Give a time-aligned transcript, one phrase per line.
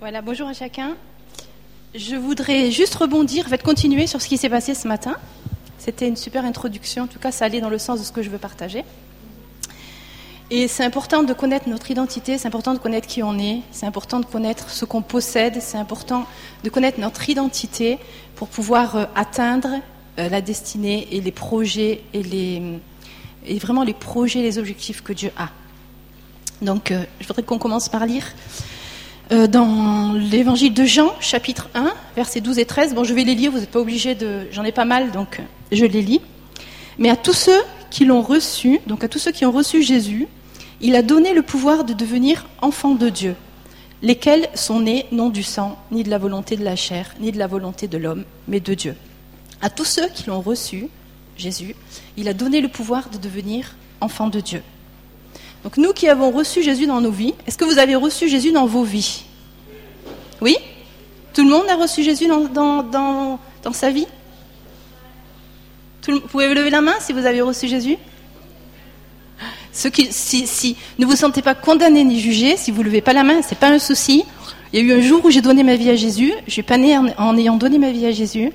[0.00, 0.94] Voilà, bonjour à chacun.
[1.92, 5.16] Je voudrais juste rebondir, en fait, continuer sur ce qui s'est passé ce matin.
[5.76, 8.22] C'était une super introduction, en tout cas, ça allait dans le sens de ce que
[8.22, 8.84] je veux partager.
[10.52, 13.86] Et c'est important de connaître notre identité, c'est important de connaître qui on est, c'est
[13.86, 16.26] important de connaître ce qu'on possède, c'est important
[16.62, 17.98] de connaître notre identité
[18.36, 19.80] pour pouvoir euh, atteindre
[20.20, 22.62] euh, la destinée et les projets et,
[23.46, 25.48] et vraiment les projets, les objectifs que Dieu a.
[26.62, 28.24] Donc, euh, je voudrais qu'on commence par lire
[29.30, 32.94] euh, dans l'évangile de Jean, chapitre 1, versets 12 et 13.
[32.94, 34.46] Bon, je vais les lire, vous n'êtes pas obligés de.
[34.52, 36.20] J'en ai pas mal, donc je les lis.
[36.98, 40.28] Mais à tous ceux qui l'ont reçu, donc à tous ceux qui ont reçu Jésus,
[40.80, 43.34] il a donné le pouvoir de devenir enfants de Dieu,
[44.02, 47.38] lesquels sont nés non du sang, ni de la volonté de la chair, ni de
[47.38, 48.94] la volonté de l'homme, mais de Dieu.
[49.60, 50.88] À tous ceux qui l'ont reçu,
[51.36, 51.74] Jésus,
[52.16, 54.62] il a donné le pouvoir de devenir enfants de Dieu.
[55.64, 58.52] Donc nous qui avons reçu Jésus dans nos vies, est-ce que vous avez reçu Jésus
[58.52, 59.24] dans vos vies?
[60.40, 60.56] Oui?
[61.34, 63.38] Tout le monde a reçu Jésus dans, dans,
[63.72, 64.06] sa vie?
[66.06, 67.96] Vous pouvez lever la main si vous avez reçu Jésus?
[69.72, 73.00] Ceux qui, si, si ne vous sentez pas condamné ni jugé, si vous ne levez
[73.00, 74.24] pas la main, ce n'est pas un souci.
[74.72, 76.32] Il y a eu un jour où j'ai donné ma vie à Jésus.
[76.46, 78.50] Je suis pas née en, ayant donné ma vie à Jésus.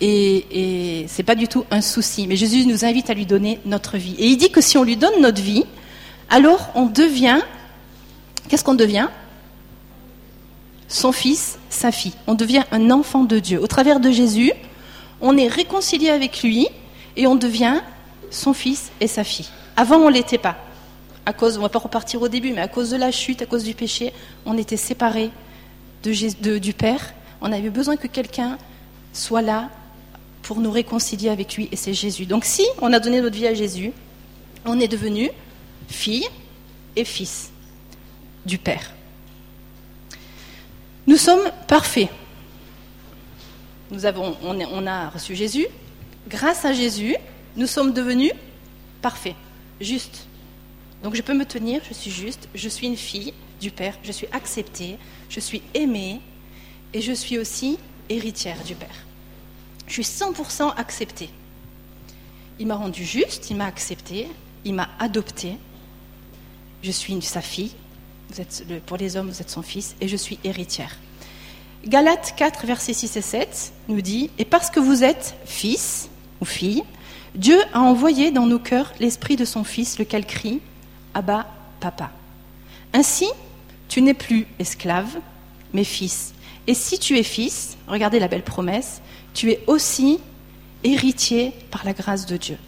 [0.00, 2.26] Et, et ce n'est pas du tout un souci.
[2.26, 4.16] Mais Jésus nous invite à lui donner notre vie.
[4.18, 5.64] Et il dit que si on lui donne notre vie,
[6.30, 7.40] alors on devient,
[8.48, 9.08] qu'est-ce qu'on devient?
[10.88, 12.14] Son fils, sa fille.
[12.26, 13.60] On devient un enfant de Dieu.
[13.60, 14.52] Au travers de Jésus,
[15.20, 16.68] on est réconcilié avec lui
[17.16, 17.80] et on devient
[18.30, 19.48] son fils et sa fille.
[19.76, 20.56] Avant, on ne l'était pas.
[21.26, 23.40] À cause, on ne va pas repartir au début, mais à cause de la chute,
[23.42, 24.12] à cause du péché,
[24.44, 25.30] on était séparés
[26.02, 27.14] du Père.
[27.40, 28.58] On avait besoin que quelqu'un
[29.12, 29.70] soit là
[30.42, 32.26] pour nous réconcilier avec lui, et c'est Jésus.
[32.26, 33.92] Donc si on a donné notre vie à Jésus,
[34.66, 35.30] on est devenu
[35.88, 36.26] fille
[36.96, 37.50] et fils
[38.44, 38.92] du Père.
[41.06, 42.08] Nous sommes parfaits.
[43.90, 45.66] Nous avons, on, a reçu Jésus.
[46.28, 47.14] Grâce à Jésus,
[47.56, 48.32] nous sommes devenus
[49.02, 49.36] parfaits,
[49.80, 50.26] justes.
[51.02, 54.12] Donc je peux me tenir, je suis juste, je suis une fille du Père, je
[54.12, 54.96] suis acceptée,
[55.28, 56.20] je suis aimée
[56.94, 57.78] et je suis aussi
[58.08, 59.04] héritière du Père.
[59.86, 61.28] Je suis 100% acceptée.
[62.58, 64.28] Il m'a rendu juste, il m'a acceptée,
[64.64, 65.58] il m'a adoptée
[66.84, 67.72] je suis sa fille,
[68.30, 70.98] vous êtes pour les hommes, vous êtes son fils, et je suis héritière.
[71.86, 76.44] Galates 4, versets 6 et 7 nous dit Et parce que vous êtes fils ou
[76.44, 76.82] fille,
[77.34, 80.60] Dieu a envoyé dans nos cœurs l'esprit de son Fils, lequel crie
[81.14, 81.46] Abba,
[81.80, 82.10] papa.
[82.92, 83.26] Ainsi,
[83.88, 85.18] tu n'es plus esclave,
[85.72, 86.34] mais fils.
[86.66, 89.00] Et si tu es fils, regardez la belle promesse,
[89.32, 90.20] tu es aussi
[90.82, 92.58] héritier par la grâce de Dieu.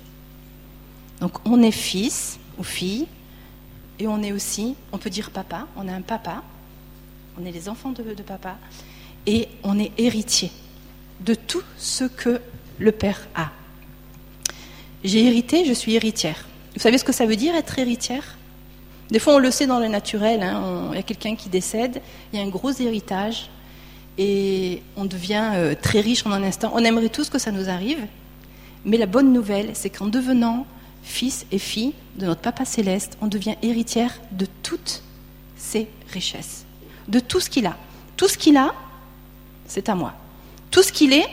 [1.20, 3.06] Donc on est fils ou fille
[3.98, 6.42] et on est aussi, on peut dire papa, on est un papa,
[7.40, 8.56] on est les enfants de, papa,
[9.26, 10.50] et on est héritier
[11.20, 12.40] de tout ce que
[12.78, 13.50] le Père a.
[15.04, 16.46] J'ai hérité, je suis héritière.
[16.74, 18.36] Vous savez ce que ça veut dire être héritière?
[19.10, 20.42] Des fois, on le sait dans le naturel.
[20.42, 22.02] Hein, il y a quelqu'un qui décède,
[22.32, 23.48] il y a un gros héritage,
[24.18, 26.72] et on devient euh, très riche en un instant.
[26.74, 28.06] On aimerait tous que ça nous arrive,
[28.84, 30.66] mais la bonne nouvelle, c'est qu'en devenant
[31.06, 35.02] fils et filles de notre Papa céleste, on devient héritière de toutes
[35.56, 36.66] ses richesses,
[37.08, 37.76] de tout ce qu'il a.
[38.16, 38.74] Tout ce qu'il a,
[39.66, 40.14] c'est à moi.
[40.70, 41.28] Tout ce qu'il est,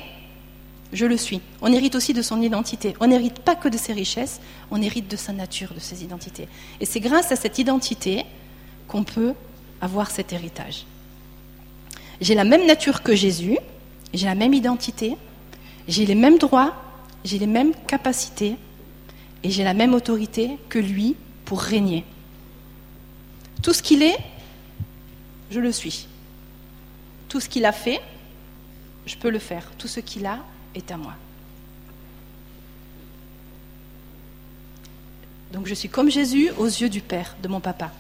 [0.94, 1.41] je le suis.
[1.61, 2.94] On hérite aussi de son identité.
[3.00, 4.39] On n'hérite pas que de ses richesses,
[4.69, 6.47] on hérite de sa nature, de ses identités.
[6.79, 8.25] Et c'est grâce à cette identité
[8.88, 9.34] qu'on peut
[9.81, 10.85] avoir cet héritage.
[12.22, 13.57] J'ai la même nature que Jésus,
[14.13, 15.17] j'ai la même identité,
[15.88, 16.75] j'ai les mêmes droits,
[17.25, 18.55] j'ai les mêmes capacités,
[19.44, 21.16] et j'ai la même autorité que lui
[21.46, 22.06] pour régner.
[23.62, 24.18] Tout ce qu'il est,
[25.52, 26.08] je le suis.
[27.30, 28.02] Tout ce qu'il a fait,
[29.06, 29.72] je peux le faire.
[29.78, 30.40] Tout ce qu'il a
[30.76, 31.14] est à moi.
[35.52, 37.92] Donc je suis comme Jésus aux yeux du Père, de mon papa.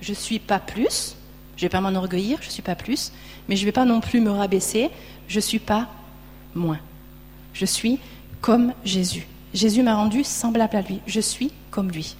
[0.00, 1.16] Je ne suis pas plus,
[1.56, 3.12] je ne vais pas m'enorgueillir, je ne suis pas plus,
[3.48, 4.90] mais je ne vais pas non plus me rabaisser,
[5.28, 5.88] je ne suis pas
[6.54, 6.80] moins.
[7.52, 7.98] Je suis
[8.40, 9.26] comme Jésus.
[9.54, 11.00] Jésus m'a rendu semblable à lui.
[11.06, 12.16] Je suis comme lui.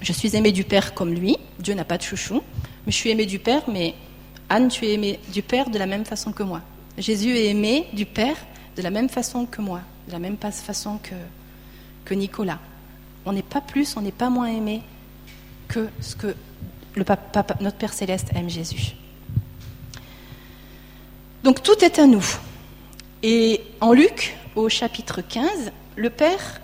[0.00, 1.36] Je suis aimé du Père comme lui.
[1.58, 2.42] Dieu n'a pas de chouchou.
[2.86, 3.94] Mais je suis aimé du Père, mais
[4.48, 6.62] Anne, tu es aimé du Père de la même façon que moi.
[6.98, 8.36] Jésus est aimé du Père
[8.76, 12.58] de la même façon que moi, de la même façon que, Nicolas.
[13.24, 14.82] On n'est pas plus, on n'est pas moins aimé
[15.68, 16.34] que ce que
[16.96, 18.96] notre Père céleste aime Jésus.
[21.44, 22.24] Donc tout est à nous.
[23.22, 25.70] Et en Luc, au chapitre 15,
[26.00, 26.60] le Père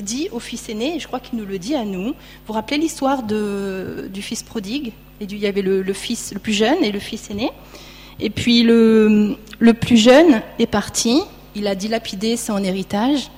[0.00, 2.14] dit au fils aîné, et je crois qu'il nous le dit à nous,
[2.46, 6.82] vous rappelez l'histoire du fils prodigue Et il y avait le, fils le plus jeune
[6.82, 7.50] et le fils aîné.
[8.20, 9.36] Et puis le,
[9.80, 11.20] plus jeune est parti,
[11.54, 13.30] il a dilapidé son héritage,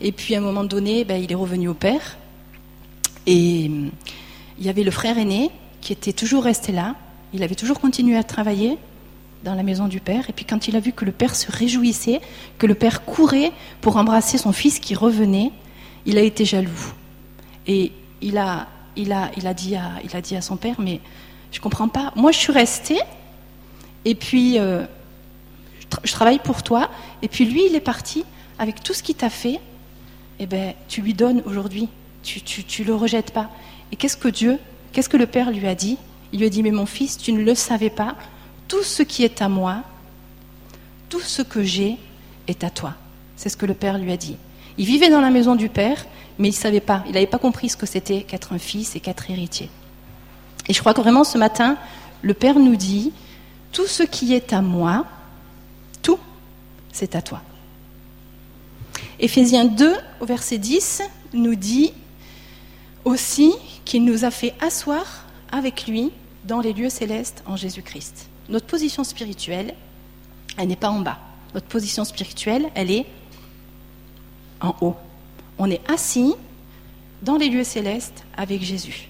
[0.00, 2.16] et puis à un moment donné, ben, il est revenu au père.
[3.26, 5.50] Et il y avait le frère aîné
[5.80, 6.96] qui était toujours resté là,
[7.32, 8.78] il avait toujours continué à travailler
[9.44, 11.50] dans la maison du père, et puis quand il a vu que le père se
[11.50, 12.20] réjouissait,
[12.58, 15.52] que le père courait pour embrasser son fils qui revenait,
[16.06, 16.92] il a été jaloux.
[17.66, 20.76] Et il a, il a, il a, dit, à, il a dit à son père,
[20.80, 21.00] mais
[21.52, 22.98] je comprends pas, moi je suis restée,
[24.04, 24.84] et puis euh,
[26.02, 26.90] je travaille pour toi,
[27.22, 28.24] et puis lui il est parti
[28.58, 29.60] avec tout ce qu'il t'a fait,
[30.40, 31.88] et eh ben tu lui donnes aujourd'hui,
[32.22, 33.50] tu, tu, tu le rejettes pas.
[33.92, 34.58] Et qu'est-ce que Dieu,
[34.92, 35.96] qu'est-ce que le Père lui a dit?
[36.32, 38.16] Il lui a dit, mais mon fils, tu ne le savais pas,
[38.68, 39.82] tout ce qui est à moi,
[41.08, 41.96] tout ce que j'ai
[42.46, 42.94] est à toi.
[43.36, 44.36] C'est ce que le Père lui a dit.
[44.76, 46.06] Il vivait dans la maison du Père,
[46.38, 48.94] mais il ne savait pas, il n'avait pas compris ce que c'était qu'être un fils
[48.94, 49.70] et qu'être héritier.
[50.68, 51.76] Et je crois que vraiment ce matin,
[52.22, 53.12] le Père nous dit,
[53.72, 55.06] tout ce qui est à moi,
[56.02, 56.18] tout,
[56.92, 57.42] c'est à toi.
[59.18, 61.92] Éphésiens 2, au verset 10, nous dit
[63.04, 63.52] aussi
[63.84, 66.12] qu'il nous a fait asseoir avec lui
[66.44, 68.28] dans les lieux célestes en Jésus-Christ.
[68.48, 69.74] Notre position spirituelle,
[70.56, 71.18] elle n'est pas en bas.
[71.54, 73.06] Notre position spirituelle, elle est
[74.60, 74.96] en haut.
[75.58, 76.34] On est assis
[77.22, 79.08] dans les lieux célestes avec Jésus.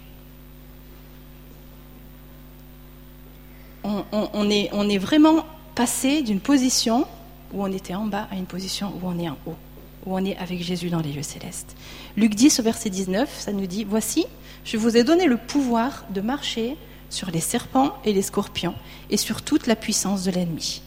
[3.85, 7.07] On, est, on est vraiment passé d'une position
[7.55, 9.57] où on était en bas à une position où on est en haut,
[10.05, 11.75] où on est avec Jésus dans les lieux célestes.
[12.17, 14.27] Luc 10 au verset 19, ça nous dit, Voici,
[14.65, 16.77] je vous ai donné le pouvoir de marcher
[17.11, 18.75] sur les serpents et les scorpions
[19.11, 20.83] et sur toute la puissance de l'ennemi.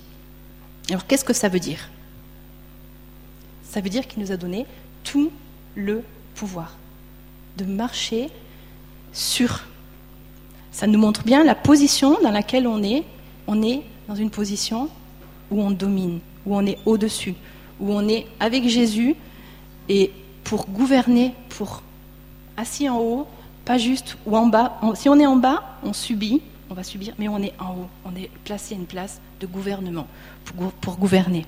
[0.90, 1.90] Alors qu'est-ce que ça veut dire?
[3.64, 4.66] Ça veut dire qu'il nous a donné
[5.04, 5.32] tout
[5.76, 6.04] le
[6.36, 6.76] pouvoir
[7.58, 8.30] de marcher
[9.14, 9.62] sur.
[10.72, 13.04] Ça nous montre bien la position dans laquelle on est.
[13.48, 14.90] On est dans une position
[15.50, 17.36] où on domine, où on est au-dessus,
[17.80, 19.16] où on est avec Jésus
[19.90, 20.12] et
[20.44, 21.82] pour gouverner, pour
[22.58, 23.28] assis en haut,
[23.66, 24.80] pas juste ou en bas.
[24.96, 27.90] si on est en bas, on subit, on va subir, mais on est en haut.
[28.06, 30.08] On est placé à une place de gouvernement
[30.82, 31.46] pour, gouverner.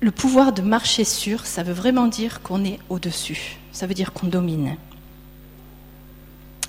[0.00, 3.56] Le pouvoir de marcher sur, ça veut vraiment dire qu'on est au-dessus.
[3.72, 4.76] Ça veut dire qu'on domine.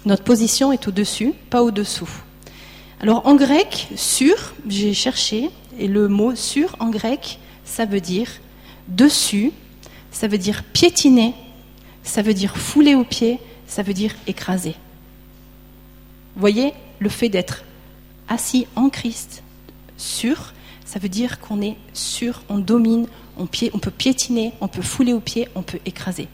[0.05, 2.09] Notre position est au-dessus, pas au-dessous.
[3.01, 8.29] Alors en grec, sur, j'ai cherché, et le mot sur en grec, ça veut dire
[8.87, 9.51] dessus,
[10.09, 11.33] ça veut dire piétiner,
[12.03, 14.75] ça veut dire fouler aux pieds, ça veut dire écraser.
[16.35, 17.63] Vous voyez, le fait d'être
[18.27, 19.43] assis en Christ,
[19.97, 20.53] sur,
[20.85, 25.19] ça veut dire qu'on est sûr, on domine, on, peut piétiner, on peut fouler aux
[25.19, 26.27] pieds, on peut écraser.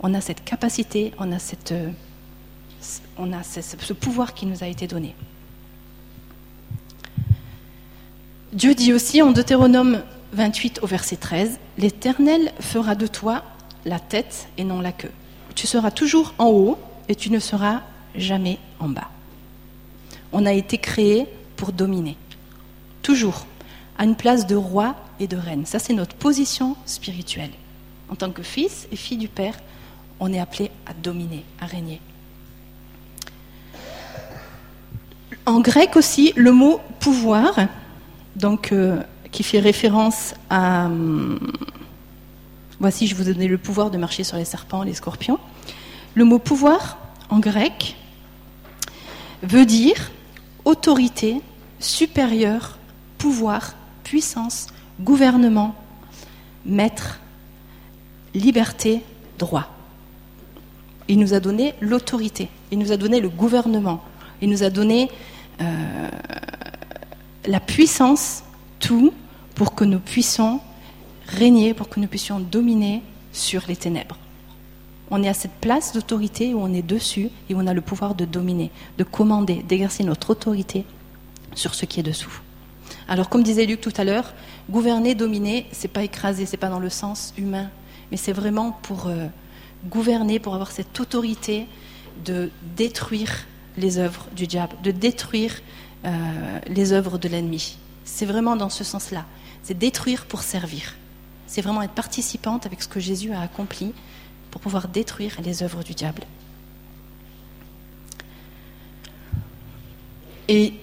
[0.00, 1.90] On a cette capacité, on a, cette, euh,
[3.16, 5.14] on a ce pouvoir qui nous a été donné.
[8.52, 13.42] Dieu dit aussi en Deutéronome 28 au verset 13, L'Éternel fera de toi
[13.84, 15.10] la tête et non la queue.
[15.54, 16.78] Tu seras toujours en haut
[17.08, 17.82] et tu ne seras
[18.14, 19.10] jamais en bas.
[20.32, 22.16] On a été créé pour dominer.
[23.02, 23.46] Toujours.
[23.96, 25.66] À une place de roi et de reine.
[25.66, 27.52] Ça, c'est notre position spirituelle.
[28.10, 29.54] En tant que fils et fille du Père,
[30.20, 32.00] on est appelé à dominer, à régner.
[35.46, 37.54] En grec aussi, le mot pouvoir,
[38.34, 41.38] donc, euh, qui fait référence à, hum,
[42.80, 45.38] Voici, je vous ai donné le pouvoir de marcher sur les serpents, les scorpions.
[46.14, 46.98] Le mot pouvoir,
[47.30, 47.96] en grec,
[49.42, 50.10] veut dire
[50.64, 51.40] autorité,
[51.78, 52.78] supérieure,
[53.18, 54.68] pouvoir, puissance,
[55.00, 55.74] gouvernement,
[56.66, 57.20] maître,
[58.34, 59.02] liberté,
[59.38, 59.68] droit.
[61.08, 64.02] Il nous a donné l'autorité, il nous a donné le gouvernement,
[64.40, 65.10] il nous a donné
[65.60, 66.08] euh,
[67.46, 68.42] la puissance,
[68.80, 69.12] tout,
[69.54, 70.60] pour que nous puissions
[71.34, 74.18] régner, pour que nous puissions dominer sur les ténèbres.
[75.10, 77.80] On est à cette place d'autorité où on est dessus et où on a le
[77.80, 80.84] pouvoir de dominer, de commander, d'exercer notre autorité
[81.54, 82.40] sur ce qui est dessous.
[83.06, 84.32] Alors, comme disait Luc tout à l'heure,
[84.70, 87.68] gouverner, dominer, c'est pas écraser, c'est pas dans le sens humain,
[88.10, 89.26] mais c'est vraiment pour euh,
[89.90, 91.66] gouverner, pour avoir cette autorité
[92.24, 95.60] de détruire les œuvres du diable, de détruire
[96.04, 96.10] euh,
[96.68, 97.76] les œuvres de l'ennemi.
[98.04, 99.26] C'est vraiment dans ce sens-là.
[99.62, 100.94] C'est détruire pour servir
[101.46, 103.92] c'est vraiment être participante avec ce que Jésus a accompli
[104.50, 106.22] pour pouvoir détruire les œuvres du diable.
[110.48, 110.74] Et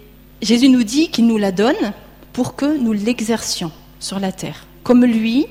[0.41, 1.93] Jésus nous dit qu'il nous la donne
[2.33, 4.65] pour que nous l'exercions sur la terre.
[4.83, 5.45] Comme lui,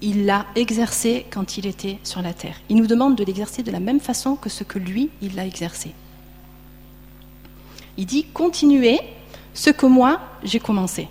[0.00, 2.60] il l'a exercé quand il était sur la terre.
[2.68, 5.46] Il nous demande de l'exercer de la même façon que ce que lui, il l'a
[5.46, 5.92] exercé.
[7.96, 9.00] Il dit, continuez
[9.54, 11.08] ce que moi, j'ai commencé.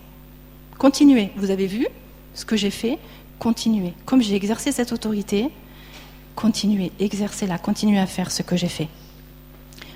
[0.77, 1.31] Continuez.
[1.35, 1.87] Vous avez vu
[2.37, 2.97] ce que j'ai fait
[3.39, 3.93] Continuez.
[4.05, 5.49] Comme j'ai exercé cette autorité,
[6.35, 8.87] continuez, exercez-la, continuez à faire ce que j'ai fait.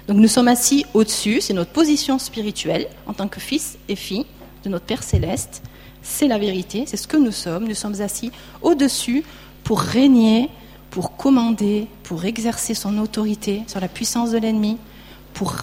[0.08, 4.26] Donc nous sommes assis au-dessus, c'est notre position spirituelle en tant que fils et filles
[4.64, 5.64] de notre Père céleste.
[6.04, 7.68] C'est la vérité, c'est ce que nous sommes.
[7.68, 8.32] Nous sommes assis
[8.62, 9.24] au-dessus
[9.64, 10.50] pour régner,
[10.92, 14.78] pour commander, pour exercer son autorité sur la puissance de l'ennemi,
[15.34, 15.56] pour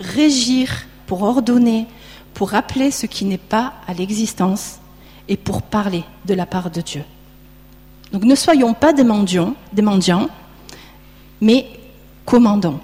[0.00, 1.86] régir, pour ordonner,
[2.34, 4.80] pour appeler ce qui n'est pas à l'existence
[5.28, 7.02] et pour parler de la part de Dieu.
[8.12, 10.28] Donc ne soyons pas des mendiants, des mendiants
[11.40, 11.66] mais
[12.24, 12.80] commandons.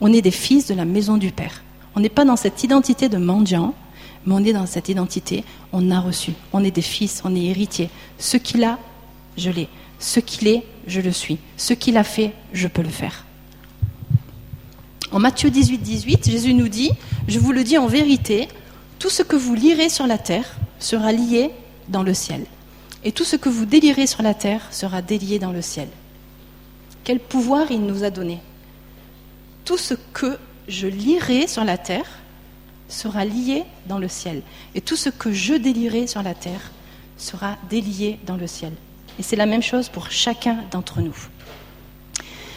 [0.00, 1.62] On est des fils de la maison du Père.
[1.94, 3.74] On n'est pas dans cette identité de mendiant,
[4.26, 6.32] mais on est dans cette identité, on a reçu.
[6.52, 7.90] On est des fils, on est héritiers.
[8.18, 8.78] Ce qu'il a,
[9.36, 9.68] je l'ai.
[9.98, 11.38] Ce qu'il est, je le suis.
[11.56, 13.24] Ce qu'il a fait, je peux le faire.
[15.12, 16.90] En Matthieu 18, 18, Jésus nous dit,
[17.28, 18.48] je vous le dis en vérité,
[18.98, 21.50] tout ce que vous lirez sur la terre sera lié
[21.88, 22.44] dans le ciel.
[23.04, 25.88] Et tout ce que vous délirez sur la terre sera délié dans le ciel.
[27.04, 28.40] Quel pouvoir il nous a donné.
[29.64, 32.06] Tout ce que je lirai sur la terre
[32.88, 34.42] sera lié dans le ciel.
[34.74, 36.70] Et tout ce que je délierai sur la terre
[37.16, 38.72] sera délié dans le ciel.
[39.18, 41.16] Et c'est la même chose pour chacun d'entre nous.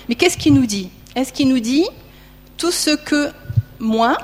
[0.07, 0.89] Mais qu'est-ce qu'il nous dit?
[1.15, 1.85] Est-ce qu'il nous dit
[2.57, 3.31] tout ce que
[3.79, 4.17] moi,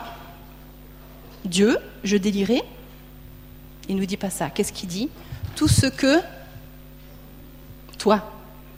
[1.45, 2.61] Dieu, je délierai
[3.89, 4.49] Il ne nous dit pas ça.
[4.49, 5.09] Qu'est-ce qu'il dit?
[5.55, 6.19] Tout ce que
[7.97, 8.31] toi,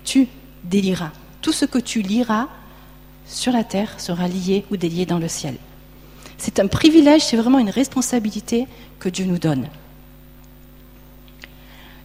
[0.04, 0.28] tu
[0.64, 1.12] délieras.
[1.42, 2.48] Tout ce que tu liras
[3.26, 5.56] sur la terre sera lié ou délié dans le ciel.
[6.38, 8.68] C'est un privilège, c'est vraiment une responsabilité
[9.00, 9.68] que Dieu nous donne.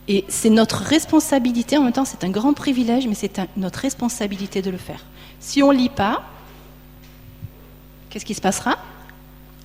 [0.07, 4.63] Et c'est notre responsabilité, en même temps c'est un grand privilège, mais c'est notre responsabilité
[4.63, 5.05] de le faire.
[5.39, 6.23] Si on ne lit pas,
[8.09, 8.79] qu'est-ce qui se passera?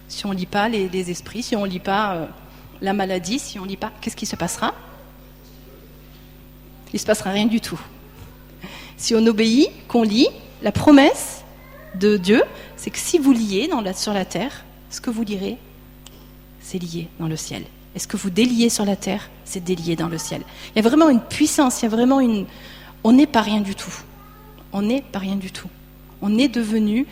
[0.10, 2.26] Si on ne lit pas les, esprits, si on ne lit pas euh,
[2.84, 4.76] la maladie, si on ne lit pas, qu'est-ce qui se passera?
[6.92, 7.80] Il ne se passera rien du tout.
[8.98, 10.28] Si on obéit, qu'on lit,
[10.62, 11.44] la promesse
[11.96, 12.44] de Dieu,
[12.76, 15.58] c'est que si vous liez sur la terre, ce que vous lirez,
[16.62, 17.64] c'est lié dans le ciel.
[17.96, 20.42] Et ce que vous déliez sur la terre, c'est délié dans le ciel.
[20.76, 22.46] Il y a vraiment une puissance, il y a vraiment une...
[23.04, 23.94] On n'est pas rien du tout.
[24.74, 25.70] On n'est pas rien du tout.
[26.22, 27.08] On est devenu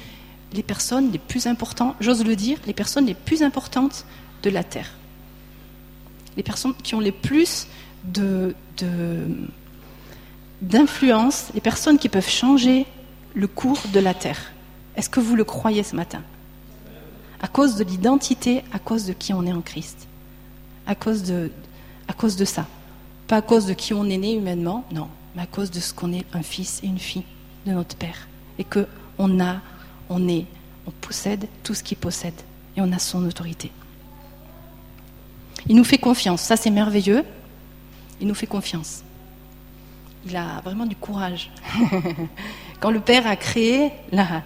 [0.53, 4.05] les personnes les plus importantes, j'ose le dire, les personnes les plus importantes
[4.43, 4.91] de la terre.
[6.37, 7.67] Les personnes qui ont les plus
[10.61, 12.85] d'influence, les personnes qui peuvent changer
[13.33, 14.51] le cours de la terre.
[14.95, 16.21] Est-ce que vous le croyez ce matin?
[17.41, 20.07] À cause de l'identité, à cause de qui on est en Christ.
[20.85, 21.51] À cause de,
[22.07, 22.67] à cause de ça.
[23.27, 25.93] Pas à cause de qui on est né humainement, non, mais à cause de ce
[25.93, 27.23] qu'on est un fils et une fille
[27.65, 28.27] de notre Père.
[28.59, 28.85] Et que
[29.17, 29.61] on a,
[30.09, 30.45] on est,
[30.85, 32.39] on possède tout ce qu'il possède.
[32.75, 33.71] Et on a son autorité.
[35.67, 37.23] Il nous fait confiance, ça c'est merveilleux.
[38.19, 39.03] Il nous fait confiance.
[40.25, 41.51] Il a vraiment du courage.
[42.79, 44.43] Quand le Père a créé la,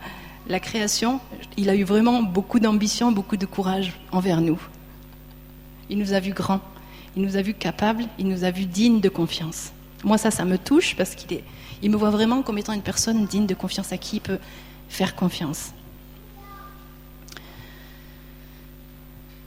[0.47, 1.19] la création,
[1.57, 4.59] il a eu vraiment beaucoup d'ambition, beaucoup de courage envers nous.
[5.89, 6.61] Il nous a vus grands,
[7.15, 9.71] il nous a vus capables, il nous a vus dignes de confiance.
[10.03, 11.41] Moi, ça, ça me touche parce qu'il
[11.81, 14.39] il me voit vraiment comme étant une personne digne de confiance à qui il peut
[14.87, 15.71] faire confiance.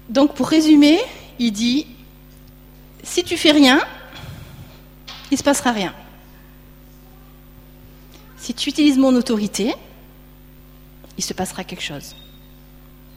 [0.09, 0.99] Donc, pour résumer,
[1.39, 1.87] il dit
[3.03, 3.81] si tu fais rien,
[5.31, 5.95] il ne se passera rien.
[8.37, 9.75] Si tu utilises mon autorité,
[11.17, 12.15] il se passera quelque chose.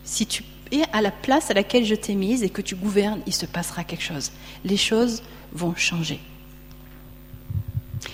[0.03, 3.21] Si tu es à la place à laquelle je t'ai mise et que tu gouvernes,
[3.27, 4.31] il se passera quelque chose.
[4.65, 5.23] Les choses
[5.53, 6.19] vont changer.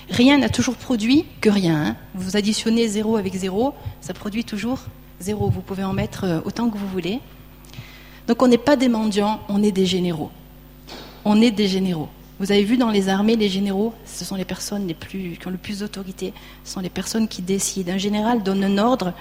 [0.10, 1.86] Rien n'a toujours produit que rien.
[1.86, 1.96] Hein.
[2.14, 4.80] Vous additionnez zéro avec zéro, ça produit toujours
[5.20, 5.50] zéro.
[5.50, 7.20] Vous pouvez en mettre euh, autant que vous voulez.
[8.28, 10.32] Donc on n'est pas des mendiants, on est des généraux.
[11.24, 12.10] On est des généraux.
[12.40, 15.58] Vous avez vu dans les armées, les généraux, ce sont les personnes qui ont le
[15.58, 17.94] plus d'autorité, ce sont les personnes qui décident.
[17.94, 19.14] Un général donne un ordre,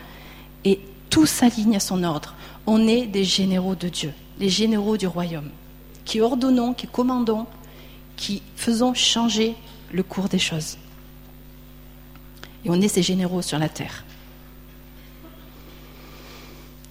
[0.65, 2.35] et tout s'aligne à son ordre.
[2.67, 5.51] On est des généraux de Dieu, les généraux du royaume,
[6.05, 7.47] qui ordonnons, qui commandons,
[8.17, 9.55] qui faisons changer
[9.93, 10.77] le cours des choses.
[12.65, 14.05] Et on est ces généraux sur la terre.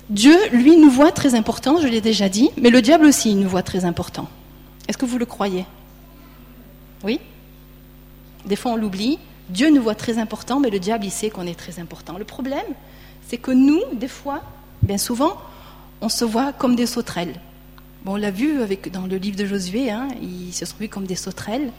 [0.09, 3.50] Dieu, lui, nous voit très important, je l'ai déjà dit, mais le diable aussi nous
[3.50, 4.27] voit très important.
[4.88, 5.65] Est-ce que vous le croyez?
[7.03, 7.19] Oui
[8.45, 9.17] Des fois on l'oublie.
[9.50, 12.17] Dieu nous voit très important, mais le diable, il sait qu'on est très important.
[12.17, 12.65] Le problème,
[13.27, 14.41] c'est que nous, des fois,
[14.81, 15.38] bien souvent,
[16.01, 17.39] on se voit comme des sauterelles.
[18.05, 18.59] On l'a vu
[18.91, 21.71] dans le livre de Josué, hein, ils se sont comme des sauterelles.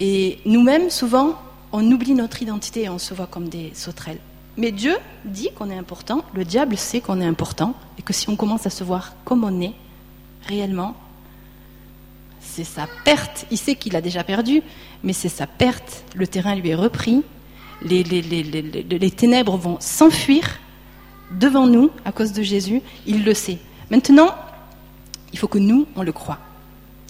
[0.00, 1.38] Et nous-mêmes, souvent,
[1.72, 4.20] on oublie notre identité et on se voit comme des sauterelles.
[4.56, 8.28] Mais Dieu dit qu'on est important, le diable sait qu'on est important, et que si
[8.28, 9.74] on commence à se voir comme on est,
[10.46, 10.94] réellement,
[12.40, 13.46] c'est sa perte.
[13.50, 14.62] Il sait qu'il a déjà perdu,
[15.02, 16.04] mais c'est sa perte.
[16.14, 17.22] Le terrain lui est repris,
[17.82, 20.60] les, les ténèbres vont s'enfuir
[21.38, 23.58] devant nous à cause de Jésus, il le sait.
[23.90, 24.34] Maintenant,
[25.32, 26.38] il faut que nous, on le croit.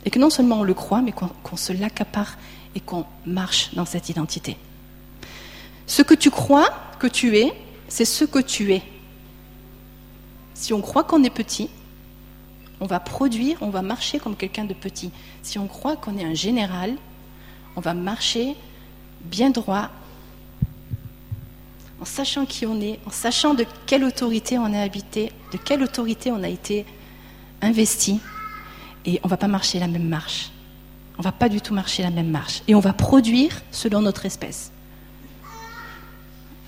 [0.05, 2.37] Et que non seulement on le croit, mais qu'on se l'accapare
[2.75, 4.57] et qu'on marche dans cette identité.
[5.87, 7.53] Ce que tu crois que tu es,
[7.89, 8.83] c'est ce que tu es.
[10.55, 11.69] Si on croit qu'on est petit,
[12.81, 15.11] on va produire, on va marcher comme quelqu'un de petit.
[15.43, 16.97] Si on croit qu'on est un général,
[17.77, 18.57] on va marcher
[19.23, 19.91] bien droit,
[22.01, 25.83] en sachant qui on est, en sachant de quelle autorité on est habité, de quelle
[25.83, 26.85] autorité on a été
[27.63, 28.21] investi,
[29.07, 30.51] et on ne va pas marcher la même marche.
[31.17, 32.63] On ne va pas du tout marcher la même marche.
[32.67, 34.73] Et on va produire selon notre espèce.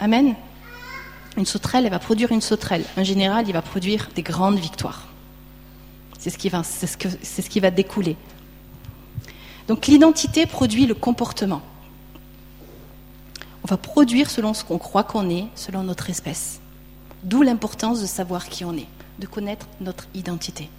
[0.01, 0.35] Amen.
[1.37, 2.85] Une sauterelle, elle va produire une sauterelle.
[2.97, 5.05] Un général, il va produire des grandes victoires.
[6.19, 8.17] C'est ce, qui va, c'est ce, c'est ce qui va découler.
[9.69, 11.63] Donc l'identité produit le comportement.
[13.65, 16.61] On va produire selon ce qu'on croit qu'on est, selon notre espèce.
[17.25, 18.87] D'où l'importance de savoir qui on est,
[19.19, 20.71] de connaître notre identité,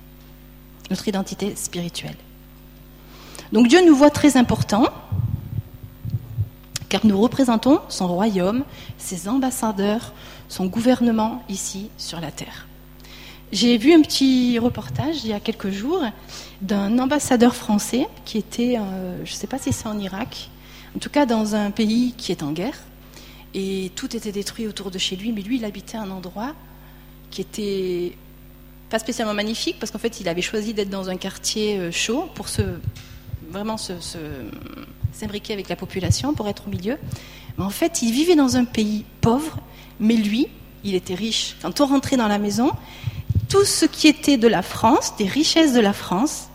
[0.90, 2.16] notre identité spirituelle.
[3.52, 4.88] Donc Dieu nous voit très importants,
[6.90, 8.64] car nous représentons son royaume,
[8.98, 10.14] ses ambassadeurs,
[10.50, 12.68] son gouvernement ici sur la terre.
[13.52, 16.04] J'ai vu un petit reportage il y a quelques jours
[16.62, 20.50] d'un ambassadeur français qui était, euh, je ne sais pas si c'est en Irak,
[20.96, 22.78] en tout cas dans un pays qui est en guerre,
[23.54, 26.54] et tout était détruit autour de chez lui, mais lui, il habitait un endroit
[27.32, 28.18] qui était
[28.90, 32.30] pas spécialement magnifique, parce qu'en fait, il avait choisi d'être dans un quartier euh, chaud
[32.36, 32.62] pour se,
[33.50, 33.78] vraiment
[35.18, 36.98] s'imbriquer avec la population, pour être au milieu.
[37.58, 39.58] Mais en fait, il vivait dans un pays pauvre,
[40.00, 40.48] mais lui,
[40.84, 41.56] il était riche.
[41.62, 42.72] Quand on rentrait dans la maison,
[43.50, 46.50] tout ce qui était de la France, des richesses de la France,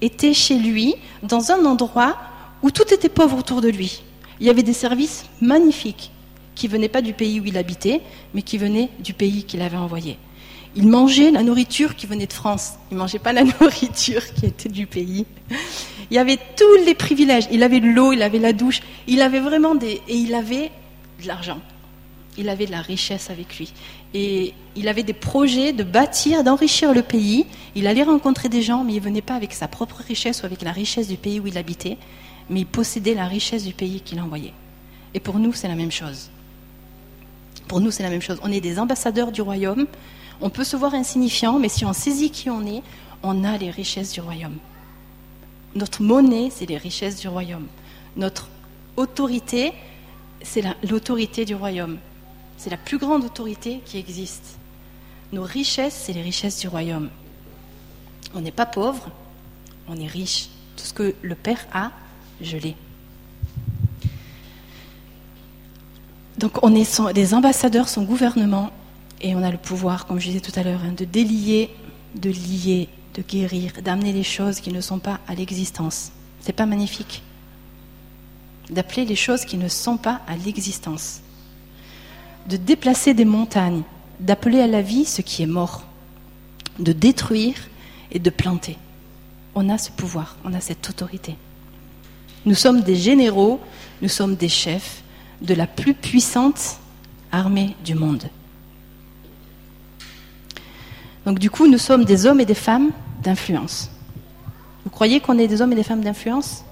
[0.00, 2.16] était chez lui, dans un endroit
[2.62, 4.02] où tout était pauvre autour de lui.
[4.40, 6.10] Il y avait des services magnifiques
[6.54, 8.00] qui venaient pas du pays où il habitait,
[8.34, 10.18] mais qui venaient du pays qu'il avait envoyé.
[10.76, 12.74] Il mangeait la nourriture qui venait de France.
[12.90, 15.26] Il ne mangeait pas la nourriture qui était du pays.
[16.10, 17.48] Il avait tous les privilèges.
[17.50, 20.00] Il avait de l'eau, il avait la douche, il avait vraiment des...
[20.08, 20.70] Et il avait
[21.22, 21.60] de l'argent.
[22.38, 23.72] Il avait de la richesse avec lui.
[24.14, 27.46] Et il avait des projets de bâtir, d'enrichir le pays.
[27.74, 30.46] Il allait rencontrer des gens, mais il ne venait pas avec sa propre richesse ou
[30.46, 31.98] avec la richesse du pays où il habitait
[32.50, 34.52] mais il possédait la richesse du pays qu'il envoyait.
[35.14, 36.30] Et pour nous, c'est la même chose.
[37.68, 38.38] Pour nous, c'est la même chose.
[38.42, 39.86] On est des ambassadeurs du royaume.
[40.40, 42.82] On peut se voir insignifiant, mais si on saisit qui on est,
[43.22, 44.56] on a les richesses du royaume.
[45.74, 47.66] Notre monnaie, c'est les richesses du royaume.
[48.16, 48.48] Notre
[48.96, 49.72] autorité,
[50.42, 51.98] c'est l'autorité du royaume.
[52.56, 54.58] C'est la plus grande autorité qui existe.
[55.32, 57.08] Nos richesses, c'est les richesses du royaume.
[58.34, 59.10] On n'est pas pauvre,
[59.88, 60.48] on est riche.
[60.76, 61.92] Tout ce que le Père a,
[62.40, 62.76] je l'ai.
[66.38, 68.70] Donc on est des ambassadeurs, son gouvernement,
[69.20, 71.70] et on a le pouvoir, comme je disais tout à l'heure, hein, de délier,
[72.14, 76.12] de lier, de guérir, d'amener les choses qui ne sont pas à l'existence.
[76.40, 77.22] C'est pas magnifique
[78.70, 81.22] D'appeler les choses qui ne sont pas à l'existence.
[82.48, 83.82] De déplacer des montagnes,
[84.20, 85.84] d'appeler à la vie ce qui est mort,
[86.78, 87.56] de détruire
[88.12, 88.78] et de planter.
[89.56, 91.34] On a ce pouvoir, on a cette autorité.
[92.46, 93.60] Nous sommes des généraux,
[94.02, 95.02] nous sommes des chefs
[95.42, 96.78] de la plus puissante
[97.32, 98.30] armée du monde.
[101.26, 102.90] Donc du coup, nous sommes des hommes et des femmes
[103.22, 103.90] d'influence.
[104.84, 106.64] Vous croyez qu'on est des hommes et des femmes d'influence?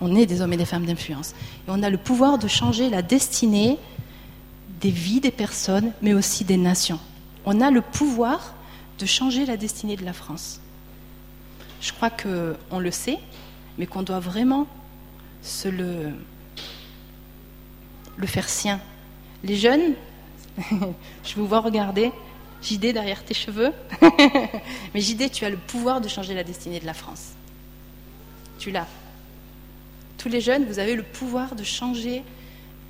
[0.00, 1.34] On est des hommes et des femmes d'influence.
[1.66, 3.78] Et on a le pouvoir de changer la destinée
[4.80, 6.98] des vies des personnes, mais aussi des nations.
[7.44, 8.54] On a le pouvoir
[8.98, 10.60] de changer la destinée de la France.
[11.80, 13.18] Je crois qu'on le sait,
[13.78, 14.66] mais qu'on doit vraiment
[15.42, 16.12] se le,
[18.16, 18.80] le faire sien.
[19.44, 19.94] Les jeunes,
[21.24, 22.12] je vous vois regarder,
[22.62, 23.72] JD derrière tes cheveux,
[24.94, 27.30] mais JD, tu as le pouvoir de changer la destinée de la France.
[28.58, 28.86] Tu l'as.
[30.18, 32.22] Tous les jeunes, vous avez le pouvoir de changer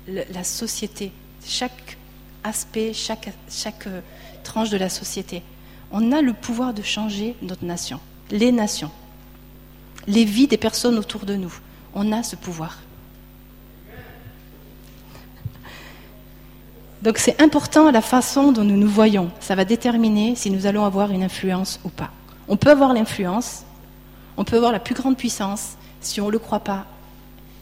[0.07, 1.11] la société,
[1.45, 1.97] chaque
[2.43, 4.01] aspect, chaque, chaque euh,
[4.43, 5.43] tranche de la société.
[5.91, 7.99] On a le pouvoir de changer notre nation,
[8.31, 8.91] les nations
[10.07, 11.53] les vies des personnes autour de nous.
[11.93, 12.77] On a ce pouvoir.
[17.01, 19.31] Donc c'est important la façon dont nous nous voyons.
[19.39, 22.11] Ça va déterminer si nous allons avoir une influence ou pas.
[22.47, 23.63] On peut avoir l'influence,
[24.37, 25.77] on peut avoir la plus grande puissance.
[25.99, 26.85] Si on ne le croit pas,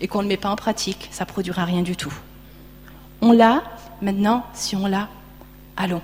[0.01, 2.13] et qu'on ne le met pas en pratique, ça produira rien du tout.
[3.21, 3.63] On l'a,
[4.01, 5.09] maintenant, si on l'a,
[5.75, 6.01] allons,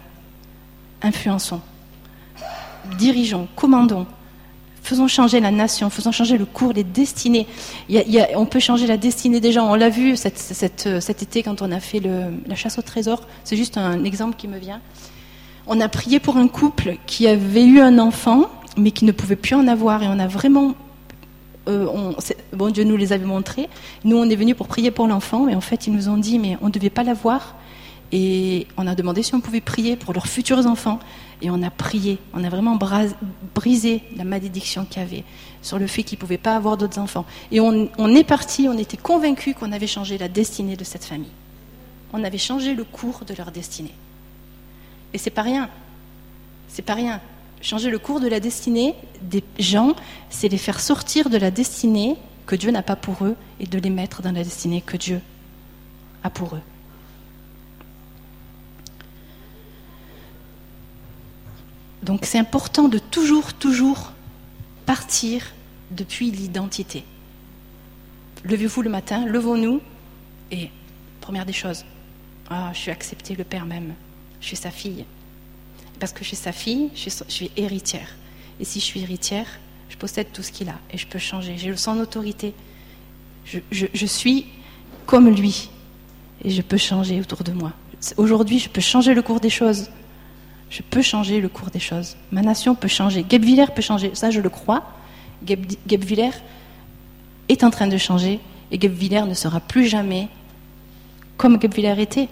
[1.01, 1.61] influençons,
[2.97, 4.05] dirigeons, commandons,
[4.85, 7.47] faisons changer la nation, faisons changer le cours, les destinées.
[8.35, 9.69] on peut changer la destinée des gens.
[9.69, 13.21] On l'a vu cet été quand on a fait la chasse au trésor.
[13.43, 14.81] C'est juste un exemple qui me vient.
[15.67, 18.45] On a prié pour un couple qui avait eu un enfant,
[18.77, 20.03] mais qui ne pouvait plus en avoir.
[20.03, 20.75] Et on a vraiment
[21.67, 22.13] euh,
[22.53, 23.67] bon Dieu nous les avait montrés.
[24.03, 26.37] Nous, on est venus pour prier pour l'enfant, et en fait, ils nous ont dit,
[26.37, 27.55] mais on ne devait pas l'avoir.
[28.11, 30.99] Et on a demandé si on pouvait prier pour leurs futurs enfants.
[31.41, 32.79] Et on a prié, on a vraiment
[33.53, 35.23] brisé la malédiction qu'il y avait
[35.61, 37.25] sur le fait qu'ils ne pouvaient pas avoir d'autres enfants.
[37.51, 41.03] Et on, on est parti, on était convaincus qu'on avait changé la destinée de cette
[41.03, 41.31] famille.
[42.13, 43.93] On avait changé le cours de leur destinée.
[45.13, 45.69] Et c'est pas rien.
[46.67, 47.21] C'est pas rien.
[47.61, 49.95] Changer le cours de la destinée des gens,
[50.29, 53.79] c'est les faire sortir de la destinée que Dieu n'a pas pour eux et de
[53.79, 55.19] les mettre dans la destinée que Dieu
[56.23, 56.61] a pour eux.
[62.05, 64.11] Donc c'est important de toujours, toujours
[64.85, 65.41] partir
[65.89, 67.03] depuis l'identité.
[68.43, 69.81] Levez-vous le matin, levons-nous
[70.51, 70.69] et
[71.19, 71.83] première des choses,
[72.51, 73.95] ah, je suis accepté le Père même,
[74.39, 75.03] je suis sa fille.
[75.99, 78.15] Parce que je suis sa fille, je suis, héritière.
[78.59, 79.47] Et si je suis héritière,
[79.89, 81.57] je possède tout ce qu'il a et je peux changer.
[81.57, 82.53] J'ai son autorité.
[83.45, 84.45] Je, je, suis
[85.07, 85.69] comme lui
[86.43, 87.73] et je peux changer autour de moi.
[88.17, 89.89] Aujourd'hui, je peux changer le cours des choses.
[90.69, 92.15] Je peux changer le cours des choses.
[92.31, 93.23] Ma nation peut changer.
[93.23, 94.13] Guebwiller peut changer.
[94.13, 94.83] Ça, je le crois.
[95.43, 96.31] Guebwiller
[97.49, 98.39] est en train de changer
[98.71, 100.27] et Guebwiller ne sera plus jamais
[101.37, 102.29] comme Guebwiller était.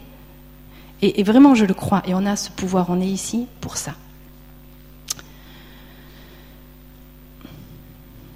[1.02, 2.02] Et, vraiment, je le crois.
[2.06, 2.90] Et on a ce pouvoir.
[2.90, 3.94] On est ici pour ça.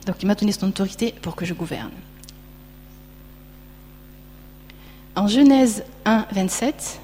[0.06, 1.92] Donc, il m'a donné son autorité pour que je gouverne.
[5.16, 7.00] En Genèse 1, 27,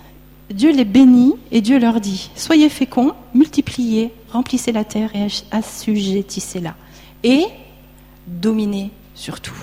[0.54, 6.76] Dieu les bénit et Dieu leur dit Soyez féconds, multipliez, remplissez la terre et assujettissez-la.
[7.24, 7.46] Et
[8.28, 9.58] dominez sur tout.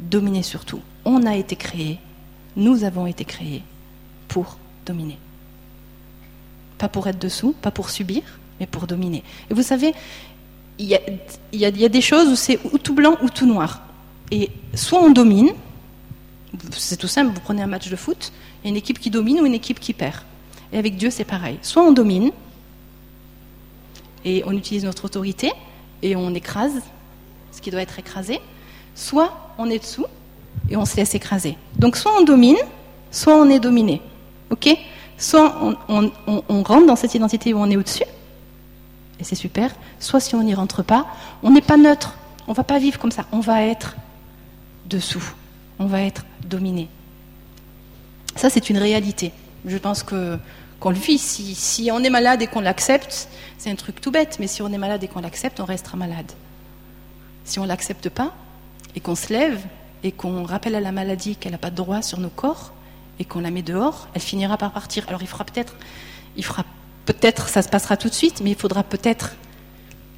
[0.00, 0.80] Dominez sur tout.
[1.04, 1.98] On a été créés,
[2.56, 3.62] nous avons été créés
[4.26, 5.18] pour dominer.
[6.76, 8.22] Pas pour être dessous, pas pour subir,
[8.58, 9.22] mais pour dominer.
[9.50, 9.94] Et vous savez,
[10.78, 10.88] il
[11.52, 13.82] y a, des choses où c'est ou tout blanc ou tout noir.
[14.30, 15.50] Et soit on domine,
[16.72, 19.10] c'est tout simple, vous prenez un match de foot, il y a une équipe qui
[19.10, 20.22] domine ou une équipe qui perd.
[20.72, 21.58] Et avec Dieu, c'est pareil.
[21.62, 22.30] Soit on domine,
[24.24, 25.52] et on utilise notre autorité,
[26.02, 26.82] et on écrase
[27.52, 28.40] ce qui doit être écrasé,
[28.94, 30.06] soit on est dessous,
[30.68, 31.56] et on se laisse écraser.
[31.76, 32.56] Donc soit on domine,
[33.10, 34.02] soit on est dominé.
[34.50, 34.68] Ok?
[35.16, 38.04] Soit on, rentre dans cette identité où on est au-dessus,
[39.18, 41.06] et c'est super, soit si on n'y rentre pas,
[41.42, 42.16] on n'est pas neutre,
[42.46, 43.96] on ne va pas vivre comme ça, on va être
[44.86, 45.32] dessous,
[45.80, 46.88] on va être dominé.
[48.38, 49.32] Ça, c'est une réalité.
[49.66, 50.38] Je pense que
[50.78, 51.18] qu'on le vit.
[51.18, 54.72] Si, on est malade et qu'on l'accepte, c'est un truc tout bête, mais si on
[54.72, 56.30] est malade et qu'on l'accepte, on restera malade.
[57.44, 58.32] Si on ne l'accepte pas
[58.94, 59.60] et qu'on se lève
[60.04, 62.72] et qu'on rappelle à la maladie qu'elle n'a pas de droit sur nos corps,
[63.18, 65.04] et qu'on la met dehors, elle finira par partir.
[65.08, 65.74] Alors il fera peut-être,
[66.36, 66.64] il fera
[67.04, 69.34] peut-être, ça se passera tout de suite, mais il faudra peut-être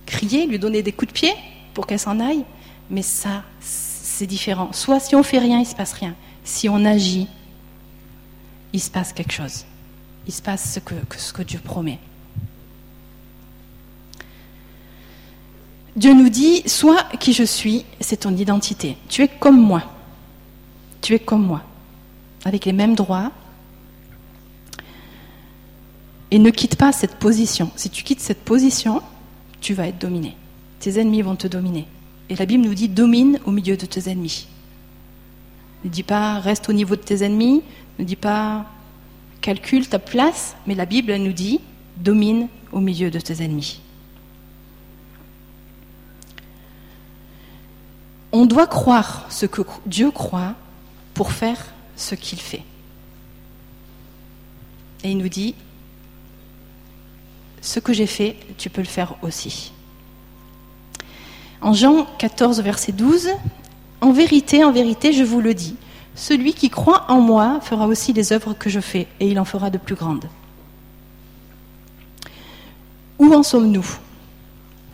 [0.04, 1.32] crier, lui donner des coups de pied
[1.72, 2.44] pour qu'elle s'en aille.
[2.90, 4.68] Mais ça, c'est différent.
[4.72, 6.14] Soit si on fait rien, il se passe rien.
[6.44, 7.26] Si on agit,
[8.72, 9.64] il se passe quelque chose.
[10.26, 11.98] Il se passe ce que, Dieu promet.
[15.96, 18.96] Dieu nous dit, sois qui je suis, c'est ton identité.
[19.08, 19.82] Tu es comme moi.
[21.00, 21.62] Tu es comme moi
[22.44, 23.32] avec les mêmes droits.
[26.30, 27.70] Et ne quitte pas cette position.
[27.74, 29.02] Si tu quittes cette position,
[29.60, 30.36] tu vas être dominé.
[30.78, 31.86] Tes ennemis vont te dominer.
[32.28, 34.46] Et la Bible nous dit domine au milieu de tes ennemis.
[35.84, 37.62] Ne dis pas reste au niveau de tes ennemis,
[37.98, 38.66] ne dis pas
[39.40, 41.60] calcule ta place, mais la Bible nous dit
[41.96, 43.80] domine au milieu de tes ennemis.
[48.32, 50.54] On doit croire ce que Dieu croit
[51.14, 52.62] pour faire ce qu'il fait.
[55.02, 55.54] Et il nous dit,
[57.60, 59.72] ce que j'ai fait, tu peux le faire aussi.
[61.60, 63.30] En Jean 14, verset 12,
[64.00, 65.76] En vérité, en vérité, je vous le dis,
[66.14, 69.44] celui qui croit en moi fera aussi les œuvres que je fais, et il en
[69.44, 70.28] fera de plus grandes.
[73.18, 73.86] Où en sommes-nous?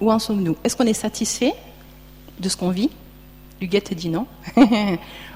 [0.00, 0.56] Où en sommes-nous?
[0.64, 1.54] Est-ce qu'on est satisfait
[2.40, 2.90] de ce qu'on vit?
[3.60, 4.26] Huguette dit non.
[4.56, 4.66] Moi,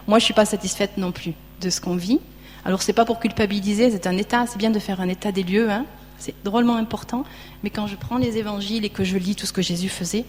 [0.08, 2.20] je ne suis pas satisfaite non plus de ce qu'on vit.
[2.64, 5.42] Alors c'est pas pour culpabiliser, c'est un état, c'est bien de faire un état des
[5.42, 5.86] lieux, hein.
[6.18, 7.24] c'est drôlement important.
[7.62, 10.24] Mais quand je prends les évangiles et que je lis tout ce que Jésus faisait,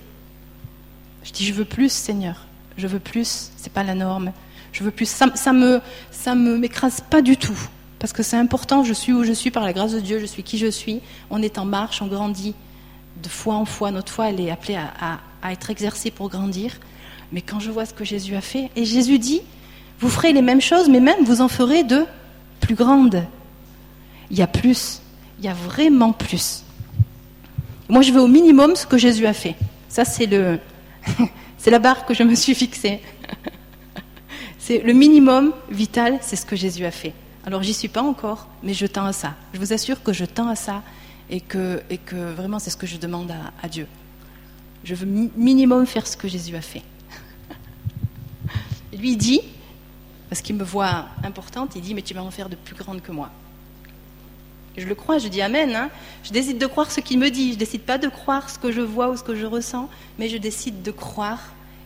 [1.24, 2.46] je dis je veux plus, Seigneur,
[2.82, 3.52] je veux plus.
[3.56, 4.34] C'est pas la norme.
[4.74, 5.08] Je veux plus.
[5.08, 7.58] Ça, ça me, m'écrase pas du tout.
[8.00, 10.26] Parce que c'est important, je suis où je suis par la grâce de Dieu, je
[10.26, 11.02] suis qui je suis.
[11.30, 12.56] On est en marche, on grandit
[13.22, 13.92] de foi en foi.
[13.92, 16.74] Notre foi, elle est appelée à, à être exercée pour grandir.
[17.32, 19.42] Mais quand je vois ce que Jésus a fait, et Jésus dit,
[20.00, 22.06] vous ferez les mêmes choses, mais même vous en ferez de
[22.60, 23.24] plus grandes.
[24.32, 25.02] Il y a plus,
[25.38, 26.64] il y a vraiment plus.
[27.88, 29.56] Moi, je veux au minimum ce que Jésus a fait.
[29.90, 30.60] Ça, c'est le,
[31.62, 33.02] c'est la barre que je me suis fixée.
[34.58, 37.14] c'est le minimum vital, c'est ce que Jésus a fait.
[37.46, 39.36] Alors, j'y suis pas encore, mais je tends à ça.
[39.54, 40.82] Je vous assure que je tends à ça
[41.30, 43.86] et que, et que vraiment, c'est ce que je demande à, Dieu.
[44.84, 46.82] Je veux minimum faire ce que Jésus a fait.
[48.98, 49.42] Lui, dit,
[50.30, 53.04] parce qu'il me voit importante, il dit, mais tu vas en faire de plus grande
[53.04, 53.30] que moi.
[54.78, 55.76] Je le crois, je dis Amen.
[55.76, 55.90] Hein.
[56.24, 57.50] Je décide de croire ce qu'il me dit.
[57.50, 59.90] Je ne décide pas de croire ce que je vois ou ce que je ressens,
[60.18, 61.40] mais je décide de croire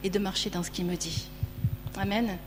[0.03, 1.27] et de marcher dans ce qu'il me dit.
[1.97, 2.37] Amen.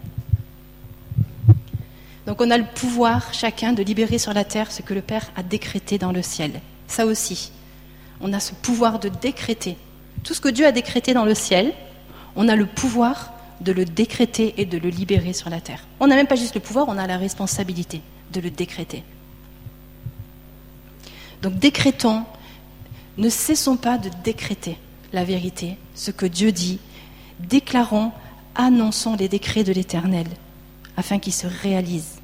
[2.26, 5.30] Donc on a le pouvoir, chacun, de libérer sur la terre ce que le Père
[5.34, 6.60] a décrété dans le ciel.
[6.86, 7.50] Ça aussi,
[8.20, 9.76] on a ce pouvoir de décréter.
[10.24, 11.72] Tout ce que Dieu a décrété dans le ciel,
[12.36, 15.86] on a le pouvoir de le décréter et de le libérer sur la terre.
[16.00, 19.02] On n'a même pas juste le pouvoir, on a la responsabilité de le décréter.
[21.42, 22.24] Donc décrétons,
[23.16, 24.78] ne cessons pas de décréter
[25.12, 26.78] la vérité, ce que Dieu dit,
[27.40, 28.12] déclarons,
[28.54, 30.26] annonçons les décrets de l'Éternel,
[30.96, 32.20] afin qu'ils se réalisent.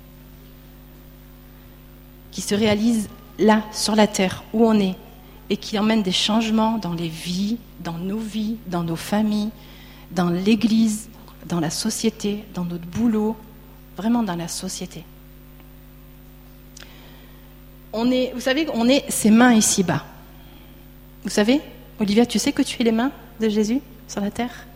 [2.31, 4.97] Qu'ils se réalisent là, sur la terre, où on est,
[5.51, 9.51] et qui emmènent des changements dans les vies, dans nos vies, dans nos familles,
[10.11, 11.09] dans l'Église,
[11.47, 13.37] dans la société, dans notre boulot,
[13.97, 15.05] vraiment dans la société.
[17.97, 20.05] On est, vous savez, on est ses mains ici-bas.
[21.23, 21.61] Vous savez,
[22.01, 24.67] Olivia, tu sais que tu es les mains de Jésus sur la terre?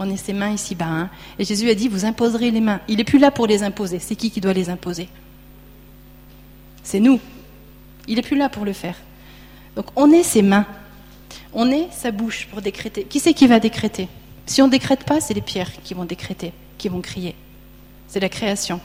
[0.00, 0.88] On est ses mains ici-bas.
[0.88, 1.10] Hein.
[1.38, 2.80] Et Jésus a dit, vous imposerez les mains.
[2.88, 4.00] Il n'est plus là pour les imposer.
[4.00, 5.08] C'est qui qui doit les imposer?
[6.82, 7.20] C'est nous.
[8.08, 8.96] Il n'est plus là pour le faire.
[9.76, 10.66] Donc on est ses mains.
[11.52, 13.04] On est sa bouche pour décréter.
[13.04, 14.08] Qui c'est qui va décréter?
[14.46, 17.36] Si on ne décrète pas, c'est les pierres qui vont décréter, qui vont crier.
[18.08, 18.80] C'est la création.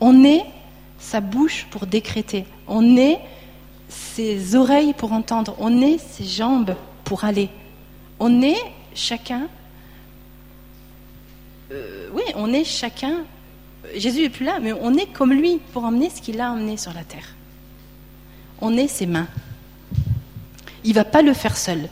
[0.00, 0.44] On est
[0.98, 2.44] sa bouche pour décréter.
[2.66, 3.18] On est
[3.88, 5.56] ses oreilles pour entendre.
[5.58, 7.48] On est ses jambes pour aller.
[8.18, 8.60] On est
[8.94, 9.48] chacun.
[11.70, 13.24] Euh, oui, on est chacun.
[13.94, 16.76] Jésus n'est plus là, mais on est comme lui pour emmener ce qu'il a emmené
[16.76, 17.34] sur la terre.
[18.60, 19.28] On est ses mains.
[20.84, 21.88] Il ne va pas le faire seul.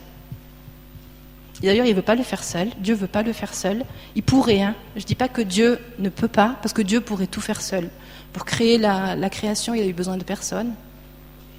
[1.62, 2.68] D'ailleurs, il ne veut pas le faire seul.
[2.78, 3.84] Dieu ne veut pas le faire seul.
[4.14, 4.62] Il pourrait.
[4.62, 4.74] Hein.
[4.94, 7.62] Je ne dis pas que Dieu ne peut pas, parce que Dieu pourrait tout faire
[7.62, 7.88] seul.
[8.36, 10.74] Pour créer la, création, il a eu besoin de personne.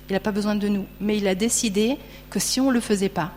[0.07, 0.85] Il n'a pas besoin de nous.
[1.01, 1.97] Mais il a décidé
[2.29, 3.31] que si on ne le faisait pas,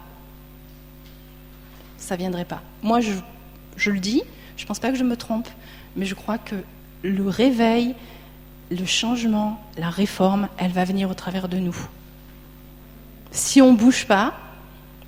[1.96, 2.60] ça ne viendrait pas.
[2.82, 4.22] Moi, je, le dis,
[4.58, 5.48] je ne pense pas que je me trompe,
[5.96, 6.54] mais je crois que
[7.02, 7.94] le réveil,
[8.70, 11.88] le changement, la réforme, elle va venir au travers de nous.
[13.30, 14.34] Si on ne bouge pas,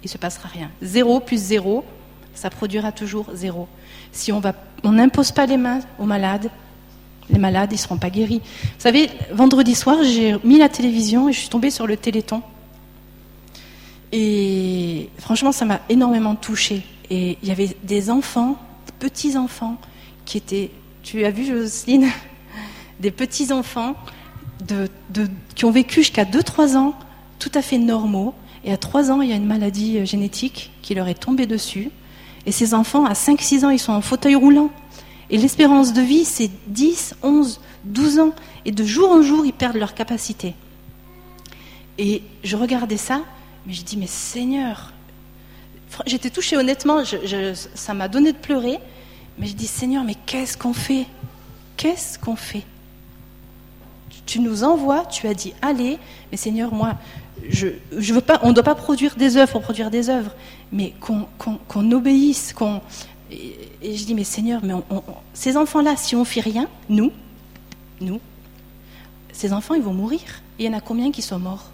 [0.03, 0.71] il ne se passera rien.
[0.81, 1.85] Zéro plus zéro,
[2.33, 3.69] ça produira toujours zéro.
[4.11, 4.41] Si on
[4.91, 6.49] n'impose pas les mains aux malades,
[7.33, 8.41] les malades, ils ne seront pas guéris.
[8.45, 12.43] Vous savez, vendredi soir, j'ai mis la télévision et je suis tombée sur le téléthon.
[14.13, 16.83] Et franchement, ça m'a énormément touchée.
[17.11, 19.79] Et il y avait des enfants, des petits-enfants,
[20.25, 20.71] qui étaient,
[21.03, 22.09] tu as vu Jocelyne
[23.01, 23.95] Des petits-enfants
[25.55, 26.95] qui ont vécu jusqu'à 2-3 ans
[27.41, 30.71] tout à fait normaux, et à 3 ans, il y a une maladie euh, génétique
[30.83, 31.91] qui leur est tombée dessus.
[32.47, 34.71] Et ces enfants, à 5-6 ans, ils sont en fauteuil roulant.
[35.33, 38.35] Et l'espérance de vie, c'est 10, 11, 12 ans.
[38.67, 40.55] Et de jour en jour, ils perdent leur capacité.
[41.97, 43.23] Et je regardais ça,
[43.67, 44.93] mais je dis, mais Seigneur,
[46.05, 47.03] j'étais touchée honnêtement,
[47.75, 48.79] ça m'a donné de pleurer,
[49.39, 51.07] mais je dis, Seigneur, mais qu'est-ce qu'on fait?
[51.79, 52.65] Qu'est-ce qu'on fait?
[54.27, 55.99] Tu nous envoies, tu as dit, allez,
[56.31, 56.95] mais Seigneur, moi,
[57.49, 57.69] je,
[58.13, 60.33] veux pas, on ne doit pas produire des œuvres pour produire des œuvres,
[60.71, 62.83] mais qu'on obéisse, qu'on.
[63.33, 64.75] Et, je dis, mais Seigneur, mais
[65.33, 67.11] ces enfants-là, si on ne fait rien, nous,
[68.01, 68.21] nous,
[69.33, 70.21] ces enfants, ils vont mourir.
[70.59, 71.71] il y en a combien qui sont morts?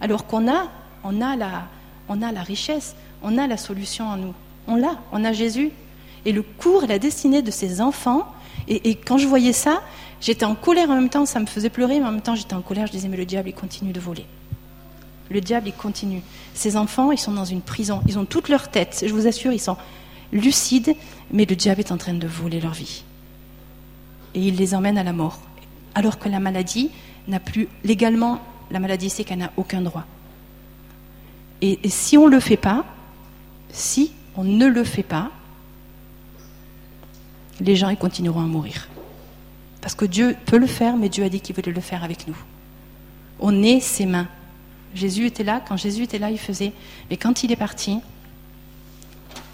[0.00, 0.68] Alors qu'on a,
[1.04, 1.64] on a, la,
[2.08, 4.34] on a la richesse, on a la solution en nous.
[4.66, 5.70] On l'a, on a Jésus.
[6.24, 8.26] Et le cours et la destinée de ces enfants,
[8.68, 9.82] et, et quand je voyais ça,
[10.20, 12.54] j'étais en colère en même temps, ça me faisait pleurer, mais en même temps j'étais
[12.54, 14.24] en colère, je disais, mais le diable, il continue de voler.
[15.30, 16.22] Le diable, il continue.
[16.54, 18.02] Ces enfants, ils sont dans une prison.
[18.06, 19.02] Ils ont toute leur tête.
[19.06, 19.78] Je vous assure, ils sont
[20.32, 20.94] lucides,
[21.30, 23.04] mais le diable est en train de voler leur vie.
[24.34, 25.40] Et il les emmène à la mort.
[25.94, 26.90] Alors que la maladie
[27.28, 28.40] n'a plus, légalement,
[28.70, 30.04] la maladie, c'est qu'elle n'a aucun droit.
[31.60, 32.84] Et, si on ne le fait pas,
[33.70, 35.30] si on ne le fait pas,
[37.60, 38.88] les gens ils continueront à mourir.
[39.80, 42.26] Parce que Dieu peut le faire, mais Dieu a dit qu'il voulait le faire avec
[42.26, 42.36] nous.
[43.38, 44.28] On est ses mains.
[44.94, 46.72] Jésus était là, quand Jésus était là, il faisait.
[47.10, 47.98] Mais quand il est parti,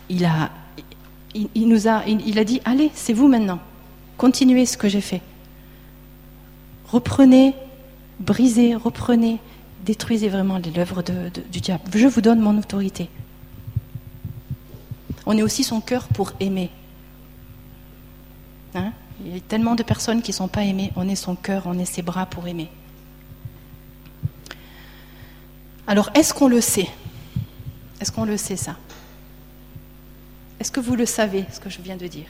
[0.09, 0.51] il a,
[1.55, 2.03] il, nous a,
[2.45, 3.61] dit, allez, c'est vous maintenant.
[4.17, 5.21] Continuez ce que j'ai fait.
[6.91, 7.55] Reprenez,
[8.21, 9.39] brisez, reprenez,
[9.85, 11.83] détruisez vraiment les œuvres du diable.
[11.95, 13.09] Je vous donne mon autorité.
[15.27, 16.71] On est aussi son cœur pour aimer.
[18.75, 18.93] Hein?
[19.25, 20.93] Il y a tellement de personnes qui ne sont pas aimées.
[20.97, 22.71] On est son cœur, on est ses bras pour aimer.
[25.87, 26.89] Alors, est-ce qu'on le sait?
[28.01, 28.77] Est-ce qu'on le sait ça?
[30.61, 32.27] Est-ce que vous le savez, ce que je viens de dire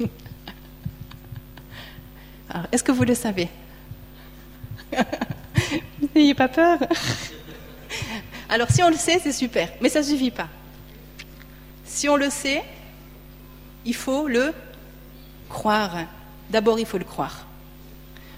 [2.72, 3.48] est-ce que vous le savez
[6.14, 6.78] N'ayez pas peur.
[8.48, 10.48] Alors, si on le sait, c'est super, mais ça ne suffit pas.
[11.84, 12.62] Si on le sait,
[13.84, 14.52] il faut le
[15.48, 15.96] croire.
[16.50, 17.46] D'abord, il faut le croire.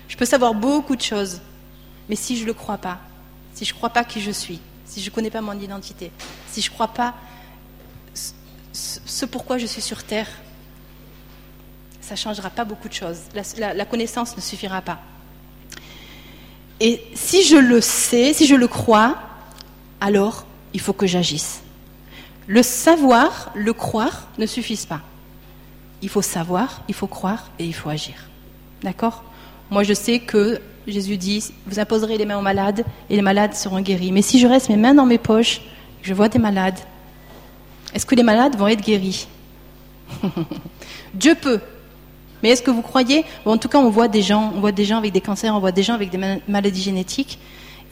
[0.09, 1.41] Je peux savoir beaucoup de choses,
[2.09, 3.01] mais si je ne le crois pas,
[3.55, 6.13] si je ne crois pas qui je suis, si je ne connais pas mon identité,
[6.49, 7.15] si je ne crois pas
[8.77, 10.29] ce pourquoi je suis sur Terre,
[12.01, 13.19] ça ne changera pas beaucoup de choses.
[13.59, 15.01] La, connaissance ne suffira pas.
[16.79, 19.17] Et si je le sais, si je le crois,
[20.01, 21.63] alors il faut que j'agisse.
[22.47, 25.01] Le savoir, le croire ne suffisent pas.
[26.03, 28.15] Il faut savoir, il faut croire et il faut agir.
[28.83, 29.25] D'accord?
[29.71, 33.55] Moi je sais que Jésus dit, vous imposerez les mains aux malades et les malades
[33.55, 34.13] seront guéris.
[34.13, 35.63] Mais si je reste mes mains dans mes poches,
[36.03, 36.79] je vois des malades,
[37.97, 39.27] est-ce que les malades vont être guéris
[41.15, 41.61] Dieu peut,
[42.43, 44.85] mais est-ce que vous croyez En tout cas, on voit des gens, on voit des
[44.85, 47.39] gens avec des cancers, on voit des gens avec des maladies génétiques,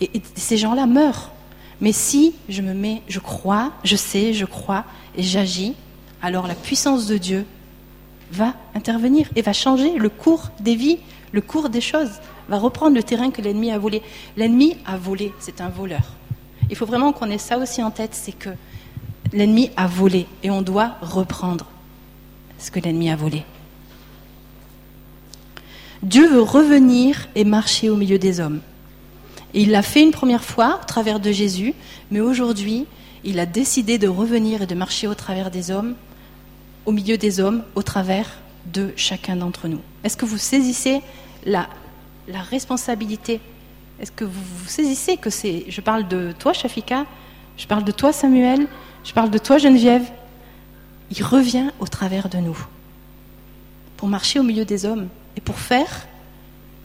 [0.03, 1.31] et, ces gens-là meurent.
[1.81, 4.85] Mais si je me mets, je crois, je sais, je crois,
[5.17, 5.75] et j'agis,
[6.21, 7.47] alors la puissance de Dieu
[8.31, 10.99] va intervenir et va changer le cours des vies,
[11.33, 14.03] le cours des choses, va reprendre le terrain que l'ennemi a volé.
[14.37, 16.13] L'ennemi a volé, c'est un voleur.
[16.69, 18.51] Il faut vraiment qu'on ait ça aussi en tête, c'est que
[19.35, 21.67] l'ennemi a volé et on doit reprendre
[22.59, 23.43] ce que l'ennemi a volé.
[26.03, 28.61] Dieu veut revenir et marcher au milieu des hommes.
[29.53, 31.75] il l'a fait une première fois au travers de Jésus,
[32.11, 32.87] mais aujourd'hui,
[33.25, 35.95] il a décidé de revenir et de marcher au travers des hommes,
[36.87, 38.29] au milieu des hommes, au travers
[38.73, 39.81] de chacun d'entre nous.
[40.05, 41.01] Est-ce que vous saisissez
[41.45, 41.69] la,
[42.29, 43.41] responsabilité?
[44.01, 45.65] Est-ce que vous, vous saisissez que c'est...
[45.69, 47.07] Je parle de toi, Shafika,
[47.57, 48.67] je parle de toi, Samuel,
[49.05, 50.11] je parle de toi, Geneviève.
[51.11, 52.59] Il revient au travers de nous
[53.97, 56.07] pour marcher au milieu des hommes et pour faire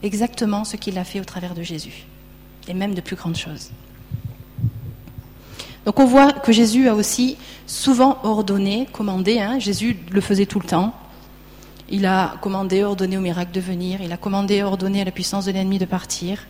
[0.04, 2.06] exactement ce qu'il a fait au travers de Jésus,
[2.68, 3.72] et même de plus grandes choses.
[5.86, 10.60] Donc on voit que Jésus a aussi souvent ordonné, commandé, hein, Jésus le faisait tout
[10.60, 10.94] le temps,
[11.90, 15.46] il a commandé, ordonné au miracle de venir, il a commandé, ordonné à la puissance
[15.46, 16.46] de l'ennemi de partir.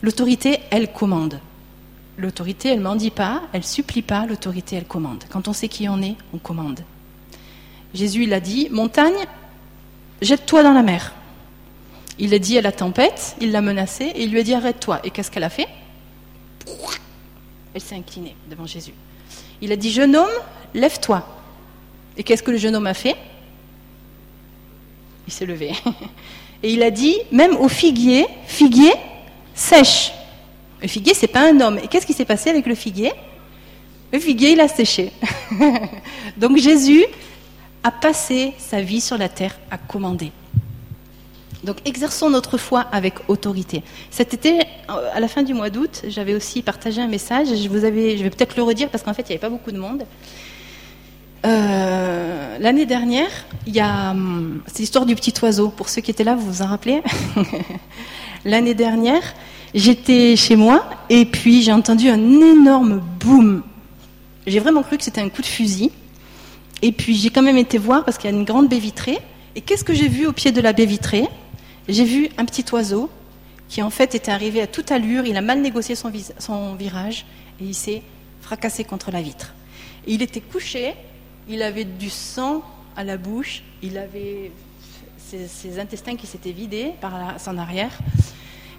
[0.00, 1.38] L'autorité, elle commande.
[2.22, 5.24] L'autorité, elle mendie pas, elle supplie pas, l'autorité, elle commande.
[5.28, 6.84] Quand on sait qui on est, on commande.
[7.94, 9.26] Jésus, il a dit, montagne,
[10.20, 11.14] jette-toi dans la mer.
[12.20, 15.00] Il a dit à la tempête, il l'a menacée et il lui a dit arrête-toi.
[15.02, 15.66] Et qu'est-ce qu'elle a fait?
[17.74, 18.94] Elle s'est inclinée devant Jésus.
[19.60, 20.30] Il a dit jeune homme,
[20.74, 21.26] lève-toi.
[22.16, 23.16] Et qu'est-ce que le jeune homme a fait?
[25.26, 25.72] Il s'est levé.
[26.62, 28.92] Et il a dit même au figuier, figuier,
[29.56, 30.12] sèche.
[30.82, 31.78] Le figuier, c'est pas un homme.
[31.78, 33.12] Et qu'est-ce qui s'est passé avec le figuier?
[34.12, 35.12] Le figuier, il a séché.
[36.36, 37.04] Donc Jésus
[37.84, 40.32] a passé sa vie sur la terre à commander.
[41.64, 43.82] Donc exerçons notre foi avec autorité.
[44.10, 47.48] Cet été, à la fin du mois d'août, j'avais aussi partagé un message.
[47.48, 49.48] Je, vous avais, je vais peut-être le redire parce qu'en fait, il n'y avait pas
[49.48, 50.04] beaucoup de monde.
[51.44, 53.30] Euh, l'année dernière,
[53.66, 55.68] il y a, hum, c'est l'histoire du petit oiseau.
[55.68, 57.02] Pour ceux qui étaient là, vous vous en rappelez?
[58.44, 59.22] L'année dernière,
[59.74, 63.62] j'étais chez moi et puis j'ai entendu un énorme boom.
[64.46, 65.90] J'ai vraiment cru que c'était un coup de fusil.
[66.82, 69.18] Et puis j'ai quand même été voir parce qu'il y a une grande baie vitrée.
[69.54, 71.28] Et qu'est-ce que j'ai vu au pied de la baie vitrée?
[71.88, 73.10] J'ai vu un petit oiseau
[73.68, 76.10] qui en fait était arrivé à toute allure, il a mal négocié son,
[76.74, 77.24] virage
[77.58, 78.02] et il s'est
[78.42, 79.54] fracassé contre la vitre.
[80.06, 80.92] il était couché,
[81.48, 82.62] il avait du sang
[82.96, 84.52] à la bouche, il avait
[85.18, 87.92] ses, intestins qui s'étaient vidés par son arrière.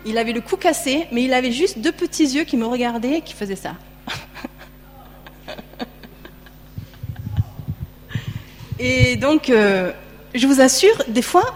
[0.05, 3.19] Il avait le cou cassé, mais il avait juste deux petits yeux qui me regardaient
[3.19, 3.75] et qui faisaient ça.
[8.79, 9.91] et donc, euh,
[10.35, 11.55] je vous assure, des fois,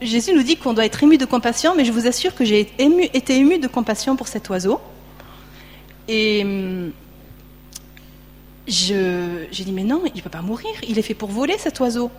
[0.00, 2.60] Jésus nous dit qu'on doit être ému de compassion, mais je vous assure que j'ai
[2.60, 4.80] été ému de compassion pour cet oiseau.
[6.08, 6.92] Et hum,
[8.66, 11.80] j'ai dit, mais non, il ne peut pas mourir, il est fait pour voler cet
[11.80, 12.10] oiseau.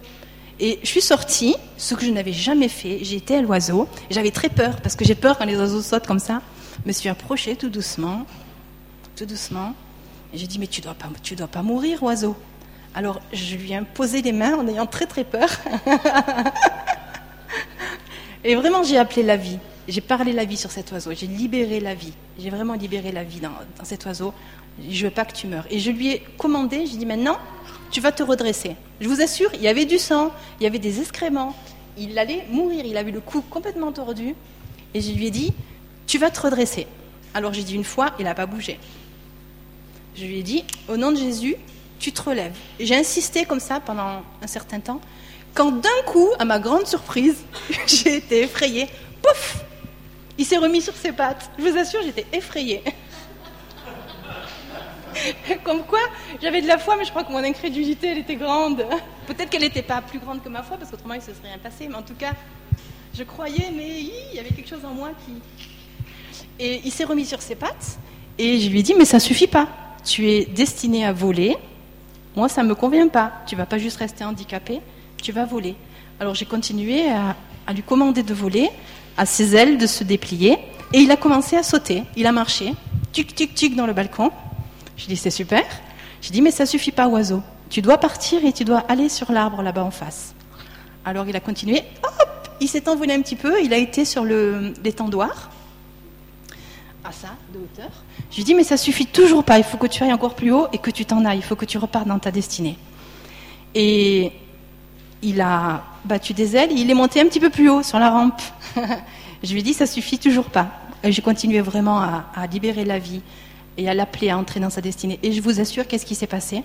[0.63, 3.01] Et je suis sortie, ce que je n'avais jamais fait.
[3.01, 3.89] Été à l'oiseau.
[4.11, 6.43] J'avais très peur, parce que j'ai peur quand les oiseaux sautent comme ça.
[6.83, 8.27] Je me suis approchée tout doucement,
[9.15, 9.73] tout doucement.
[10.33, 12.35] Et j'ai dit, mais tu dois pas, dois pas mourir, oiseau.
[12.93, 15.49] Alors je lui ai posé les mains en ayant très très peur.
[18.43, 19.57] Et vraiment, j'ai appelé la vie.
[19.87, 21.11] J'ai parlé la vie sur cet oiseau.
[21.13, 22.13] J'ai libéré la vie.
[22.37, 23.51] J'ai vraiment libéré la vie dans,
[23.83, 24.33] cet oiseau.
[24.89, 25.65] Je veux pas que tu meurs.
[25.71, 27.37] Et je lui ai commandé, j'ai dit maintenant,
[27.91, 28.75] tu vas te redresser.
[28.99, 31.55] Je vous assure, il y avait du sang, il y avait des excréments.
[31.97, 32.85] Il allait mourir.
[32.85, 34.33] Il avait le cou complètement tordu.
[34.93, 35.53] Et je lui ai dit,
[36.07, 36.87] tu vas te redresser.
[37.33, 38.79] Alors j'ai dit une fois, il n'a pas bougé.
[40.15, 41.55] Je lui ai dit, au nom de Jésus,
[41.99, 42.55] tu te relèves.
[42.79, 44.99] J'ai insisté comme ça pendant un certain temps.
[45.53, 47.43] Quand d'un coup, à ma grande surprise,
[47.87, 48.87] j'ai été effrayée.
[49.21, 49.63] Pouf
[50.37, 51.51] Il s'est remis sur ses pattes.
[51.57, 52.81] Je vous assure, j'étais effrayée.
[55.63, 55.99] Comme quoi,
[56.41, 58.85] j'avais de la foi, mais je crois que mon incrédulité, elle était grande.
[59.27, 61.49] Peut-être qu'elle n'était pas plus grande que ma foi, parce qu'autrement, il ne se serait
[61.49, 61.87] rien passé.
[61.87, 62.33] Mais en tout cas,
[63.13, 65.33] je croyais, mais il y avait quelque chose en moi qui...
[66.59, 67.97] Et il s'est remis sur ses pattes,
[68.37, 69.67] et je lui ai dit, mais ça suffit pas.
[70.03, 71.57] Tu es destiné à voler.
[72.35, 73.31] Moi, ça ne me convient pas.
[73.47, 74.81] Tu vas pas juste rester handicapé
[75.21, 75.75] tu vas voler.
[76.19, 77.35] Alors j'ai continué à,
[77.73, 78.69] lui commander de voler,
[79.15, 80.57] à ses ailes de se déplier,
[80.93, 82.03] et il a commencé à sauter.
[82.17, 82.73] Il a marché,
[83.13, 84.31] tic tic tic dans le balcon.
[85.01, 85.63] Je dis c'est super.
[86.21, 87.41] J'ai dit mais ça suffit pas oiseau.
[87.69, 90.35] Tu dois partir et tu dois aller sur l'arbre là-bas en face.
[91.03, 94.23] Alors il a continué, hop, il s'est envolé un petit peu, il a été sur
[94.23, 95.49] l'étendoir,
[97.03, 97.89] à ça, de hauteur.
[98.29, 100.51] Je lui dis mais ça suffit toujours pas, il faut que tu ailles encore plus
[100.51, 102.77] haut et que tu t'en ailles, il faut que tu repartes dans ta destinée.
[103.73, 104.31] Et
[105.23, 108.11] il a battu des ailes il est monté un petit peu plus haut sur la
[108.11, 108.41] rampe.
[109.43, 110.67] je lui dit, ça suffit toujours pas.
[111.03, 113.21] Et j'ai continué vraiment à, libérer la vie
[113.77, 115.19] et à l'appeler à entrer dans sa destinée.
[115.23, 116.63] Et je vous assure, qu'est-ce qui s'est passé?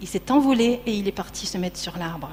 [0.00, 2.30] Il s'est envolé et il est parti se mettre sur l'arbre.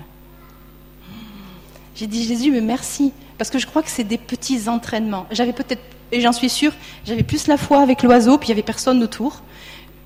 [1.95, 3.11] J'ai dit, Jésus, mais merci.
[3.37, 5.25] Parce que je crois que c'est des petits entraînements.
[5.31, 5.81] J'avais peut-être,
[6.11, 6.73] et j'en suis sûre,
[7.05, 9.41] j'avais plus la foi avec l'oiseau, puis il n'y avait personne autour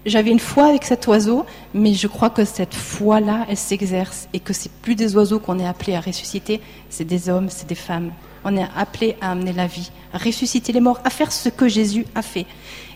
[0.06, 4.40] j'avais une foi avec cet oiseau, mais je crois que cette foi-là, elle s'exerce et
[4.40, 6.60] que c'est plus des oiseaux qu'on est appelé à ressusciter,
[6.90, 8.12] c'est des hommes, c'est des femmes.
[8.44, 11.70] On est appelé à amener la vie, à ressusciter les morts, à faire ce que
[11.70, 12.46] Jésus a fait.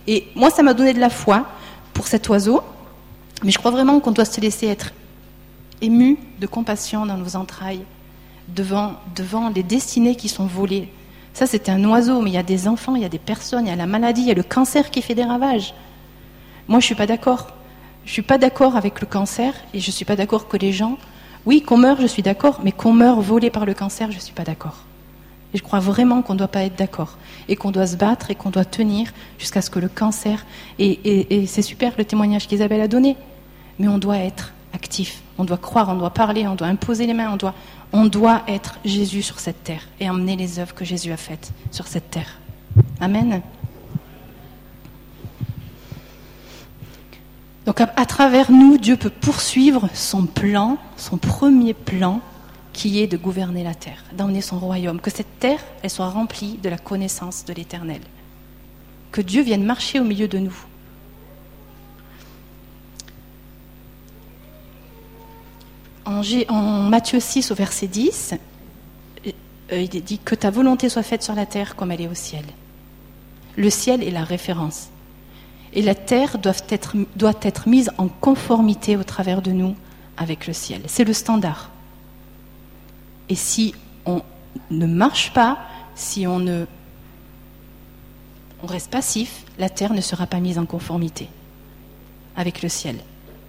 [0.08, 1.45] Et moi, ça m'a donné de la foi
[1.93, 2.62] pour cet oiseau,
[3.43, 4.93] mais je crois vraiment qu'on doit se laisser être
[5.82, 7.84] ému de compassion dans nos entrailles
[8.47, 10.89] devant, devant les destinées qui sont volées.
[11.34, 13.66] Ça, c'est un oiseau, mais il y a des enfants, il y a des personnes,
[13.68, 15.76] il y a la maladie, il y a le cancer qui fait des ravages.
[16.68, 17.47] Moi, je suis pas d'accord.
[18.05, 20.97] Je suis pas d'accord avec le cancer et je suis pas d'accord que les gens,
[21.45, 24.34] oui, qu'on meurt, je suis d'accord, mais qu'on meurt volé par le cancer, je suis
[24.34, 24.87] pas d'accord.
[25.58, 27.18] Je crois vraiment qu'on ne doit pas être d'accord
[27.49, 30.45] et qu'on doit se battre et qu'on doit tenir jusqu'à ce que le cancer.
[30.78, 33.18] Et, c'est super le témoignage qu'Isabelle a donné,
[33.80, 37.16] mais on doit être actif, on doit croire, on doit parler, on doit imposer les
[37.16, 37.55] mains, on doit,
[37.91, 41.51] on doit être Jésus sur cette terre et emmener les œuvres que Jésus a faites
[41.72, 42.38] sur cette terre.
[43.01, 43.41] Amen.
[47.66, 52.22] Donc à, travers nous, Dieu peut poursuivre son plan, son premier plan,
[52.78, 56.69] qui est de gouverner la terre, d'emmener son royaume, que cette terre, soit remplie de
[56.69, 58.01] la connaissance de l'Éternel,
[59.11, 60.55] que Dieu vienne marcher au milieu de nous.
[66.05, 66.21] En,
[66.84, 68.36] Matthieu 6 au verset 10,
[69.25, 69.32] euh,
[69.71, 72.13] il est dit que ta volonté soit faite sur la terre comme elle est au
[72.13, 72.45] ciel.
[73.55, 74.89] Le ciel est la référence.
[75.73, 79.75] Et la terre doit être mise en conformité au travers de nous
[80.15, 80.84] avec le ciel.
[80.86, 81.71] C'est le standard.
[83.30, 83.73] Et si
[84.05, 84.21] on
[84.71, 85.57] ne marche pas,
[85.95, 86.67] si on
[88.63, 91.30] reste passif, la terre ne sera pas mise en conformité
[92.36, 92.97] avec le ciel.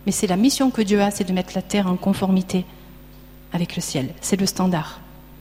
[0.07, 2.65] Mais c'est la mission que Dieu a, c'est de mettre la terre en conformité
[3.53, 4.15] avec le ciel.
[4.21, 5.01] C'est le standard.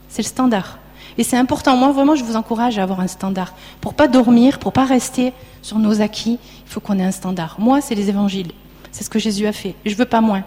[0.09, 0.79] C'est le standard.
[1.17, 1.75] Et c'est important.
[1.77, 3.53] Moi, vraiment, je vous encourage à avoir un standard.
[3.81, 7.55] Pour pas dormir, pour pas rester sur nos acquis, il faut qu'on ait un standard.
[7.59, 8.51] Moi, c'est les évangiles.
[8.91, 9.75] C'est ce que Jésus a fait.
[9.85, 10.43] Je veux pas moins.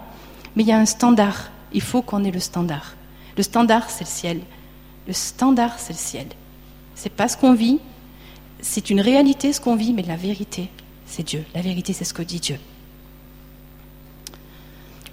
[0.55, 1.49] Mais il y a un standard.
[1.73, 2.95] Il faut qu'on ait le standard.
[3.41, 4.41] Le standard, c'est le ciel.
[5.07, 6.27] Le standard, c'est le ciel.
[6.93, 7.79] C'est pas ce qu'on vit.
[8.59, 10.69] C'est une réalité, ce qu'on vit, mais la vérité,
[11.07, 11.43] c'est Dieu.
[11.55, 12.59] La vérité, c'est ce que dit Dieu.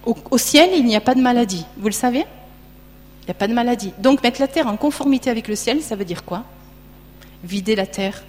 [0.05, 1.65] Au, ciel, il n'y a pas de maladie.
[1.77, 2.23] Vous le savez?
[3.25, 3.93] N'y a pas de maladie.
[3.97, 6.43] Donc mettre la terre en conformité avec le ciel, ça veut dire quoi?
[7.43, 8.23] Vider la terre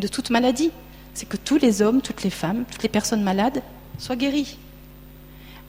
[0.00, 0.70] de toute maladie.
[1.12, 3.62] C'est que tous les hommes, toutes les femmes, toutes les personnes malades
[3.98, 4.56] soient guéries.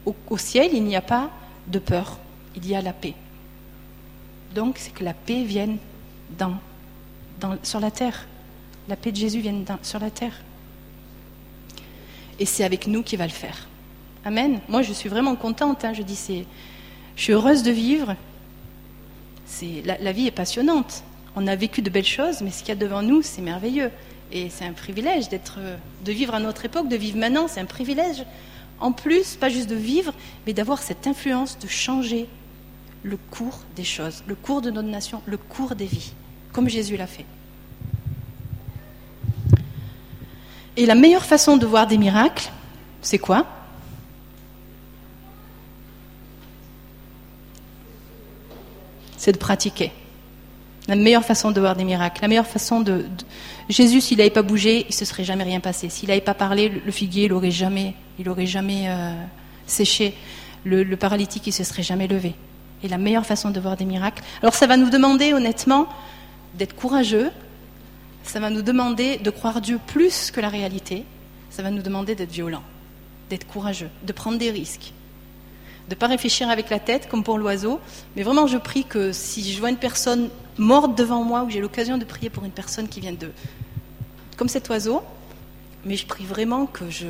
[0.06, 1.32] Au, ciel, il n'y a pas
[1.68, 2.18] de peur,
[2.56, 3.16] il y a la paix.
[4.54, 5.78] Donc c'est que la paix vienne
[7.64, 8.28] sur la terre.
[8.88, 10.34] La paix de Jésus vienne sur la terre.
[12.40, 13.68] Et c'est avec nous qu'il va le faire.
[14.26, 14.60] Amen.
[14.68, 15.86] Moi, je suis vraiment contente.
[15.86, 15.94] Hein.
[15.94, 16.46] je dis,
[17.16, 18.16] Je suis heureuse de vivre.
[19.46, 21.04] C'est, la, vie est passionnante.
[21.36, 23.92] On a vécu de belles choses, mais ce qu'il y a devant nous, c'est merveilleux.
[24.32, 25.60] Et c'est un privilège d'être,
[26.04, 28.24] de vivre à notre époque, de vivre maintenant, c'est un privilège.
[28.80, 30.14] En plus, pas juste de vivre,
[30.48, 32.28] mais d'avoir cette influence de changer
[33.04, 36.14] le cours des choses, le cours de notre nation, le cours des vies,
[36.52, 37.26] comme Jésus l'a fait.
[40.76, 42.50] Et la meilleure façon de voir des miracles,
[43.02, 43.46] c'est quoi?
[49.18, 49.92] C'est de pratiquer.
[50.88, 53.06] La meilleure façon de voir des miracles, la meilleure façon de.
[53.70, 55.88] Jésus, s'il n'avait pas bougé, il ne se serait jamais rien passé.
[55.90, 59.14] S'il n'avait pas parlé, le figuier, il n'aurait jamais, il jamais euh,
[59.66, 60.16] séché.
[60.66, 62.36] Le, le, paralytique, il ne se serait jamais levé.
[62.84, 64.24] Et la meilleure façon de voir des miracles.
[64.42, 65.88] Alors, ça va nous demander, honnêtement,
[66.56, 67.32] d'être courageux,
[68.24, 71.06] ça va nous demander de croire Dieu plus que la réalité.
[71.50, 72.64] Ça va nous demander d'être violent,
[73.30, 74.94] d'être courageux, de prendre des risques,
[75.88, 77.80] de ne pas réfléchir avec la tête comme pour l'oiseau.
[78.16, 81.60] Mais vraiment, je prie que si je vois une personne morte devant moi, ou j'ai
[81.60, 83.32] l'occasion de prier pour une personne qui vient de.
[84.38, 85.04] comme cet oiseau,
[85.86, 87.08] mais je prie vraiment que je.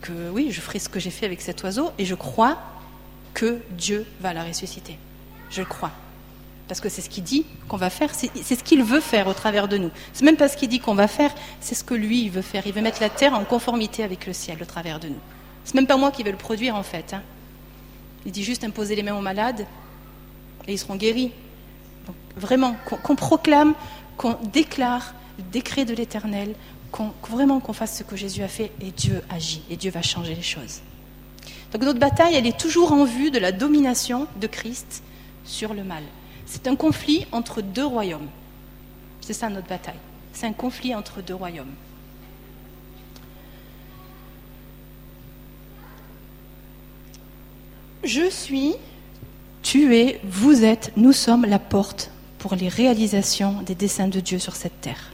[0.00, 2.58] que oui, je ferai ce que j'ai fait avec cet oiseau, et je crois
[3.34, 4.98] que Dieu va la ressusciter.
[5.50, 5.90] Je le crois.
[6.68, 9.34] Parce que c'est ce qu'il dit qu'on va faire, c'est ce qu'il veut faire au
[9.34, 9.90] travers de nous.
[10.14, 12.66] C'est même pas ce qu'il dit qu'on va faire, c'est ce que lui veut faire.
[12.66, 15.20] Il veut mettre la terre en conformité avec le ciel au travers de nous.
[15.64, 17.12] C'est même pas moi qui vais le produire en fait.
[17.12, 17.22] Hein.
[18.24, 19.66] Il dit juste imposer les mains aux malades
[20.66, 21.32] et ils seront guéris.
[22.06, 23.74] Donc, vraiment, qu'on proclame,
[24.16, 26.54] qu'on déclare le décret de l'Éternel,
[26.90, 30.00] qu'on vraiment qu'on fasse ce que Jésus a fait et Dieu agit et Dieu va
[30.00, 30.80] changer les choses.
[31.74, 35.02] Donc notre bataille, elle est toujours en vue de la domination de Christ
[35.44, 36.04] sur le mal.
[36.46, 38.28] C'est un conflit entre deux royaumes.
[39.20, 39.98] C'est ça notre bataille.
[40.32, 41.74] C'est un conflit entre deux royaumes.
[48.04, 48.74] Je suis,
[49.62, 54.38] tu es, vous êtes, nous sommes la porte pour les réalisations des desseins de Dieu
[54.38, 55.12] sur cette terre.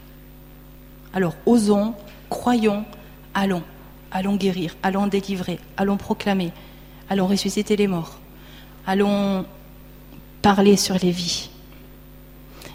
[1.14, 1.94] Alors osons,
[2.28, 2.84] croyons,
[3.32, 3.62] allons,
[4.10, 6.52] allons guérir, allons délivrer, allons proclamer,
[7.08, 8.18] allons ressusciter les morts,
[8.86, 9.44] allons
[10.42, 11.50] parler sur les vies.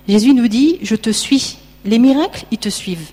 [0.08, 1.58] Jésus nous dit, je te suis.
[1.84, 3.12] Les miracles, ils te suivent.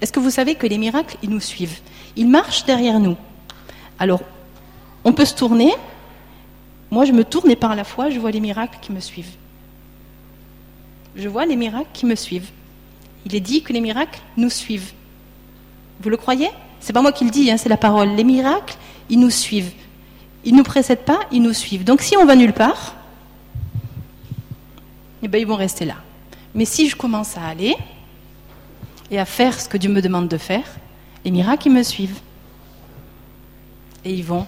[0.00, 1.80] Est-ce que vous savez que les miracles, ils nous suivent?
[2.16, 3.16] Ils marchent derrière nous.
[3.98, 4.22] Alors,
[5.04, 5.72] on peut se tourner.
[6.90, 9.34] Moi, je me tourne et par la foi, je vois les miracles qui me suivent.
[11.16, 12.50] Je vois les miracles qui me suivent.
[13.26, 14.92] Il est dit que les miracles nous suivent.
[16.00, 16.50] Vous le croyez?
[16.88, 18.14] C'est pas moi qui le dis, hein, c'est la parole.
[18.14, 18.74] Les miracles,
[19.10, 19.72] ils nous suivent.
[20.46, 21.84] Ils ne nous précèdent pas, ils nous suivent.
[21.84, 22.94] Donc si on va nulle part,
[25.22, 25.96] eh bien, ils vont rester là.
[26.54, 27.76] Mais si je commence à aller
[29.10, 30.64] et à faire ce que Dieu me demande de faire,
[31.26, 32.20] les miracles, ils me suivent.
[34.02, 34.46] Et ils vont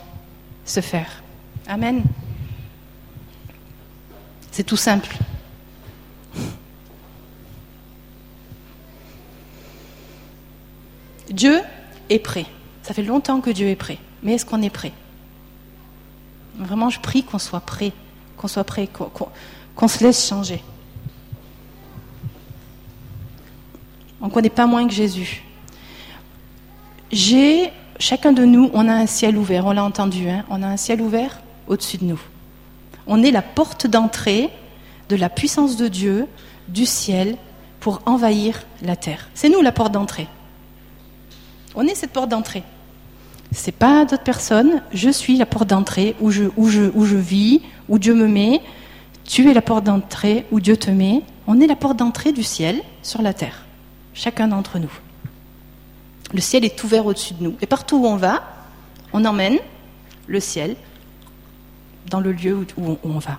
[0.64, 1.22] se faire.
[1.68, 2.02] Amen.
[4.50, 5.14] C'est tout simple.
[11.28, 11.60] Dieu
[12.10, 12.46] est prêt.
[12.82, 13.98] Ça fait longtemps que Dieu est prêt.
[14.22, 14.92] Mais est-ce qu'on est prêt?
[16.58, 17.92] Vraiment, je prie qu'on soit prêt,
[18.36, 18.88] qu'on soit prêt,
[19.74, 20.62] qu'on se laisse changer.
[24.20, 25.42] On ne connaît pas moins que Jésus.
[27.10, 30.66] J'ai, chacun de nous, on a un ciel ouvert, on l'a entendu, hein, on a
[30.66, 32.20] un ciel ouvert au-dessus de nous.
[33.06, 34.50] On est la porte d'entrée
[35.08, 36.26] de la puissance de Dieu,
[36.68, 37.36] du ciel,
[37.80, 39.28] pour envahir la terre.
[39.34, 40.28] C'est nous la porte d'entrée.
[41.74, 42.62] On est cette porte d'entrée.
[43.52, 44.82] C'est pas d'autres personnes.
[44.92, 48.28] Je suis la porte d'entrée où je, où, je, où je vis, où Dieu me
[48.28, 48.60] met,
[49.24, 51.22] tu es la porte d'entrée où Dieu te met.
[51.46, 53.64] On est la porte d'entrée du ciel sur la terre,
[54.14, 54.92] chacun d'entre nous.
[56.32, 57.56] Le ciel est ouvert au-dessus de nous.
[57.60, 58.42] Et partout où on va,
[59.12, 59.58] on emmène
[60.26, 60.76] le ciel
[62.08, 63.38] dans le lieu où on va.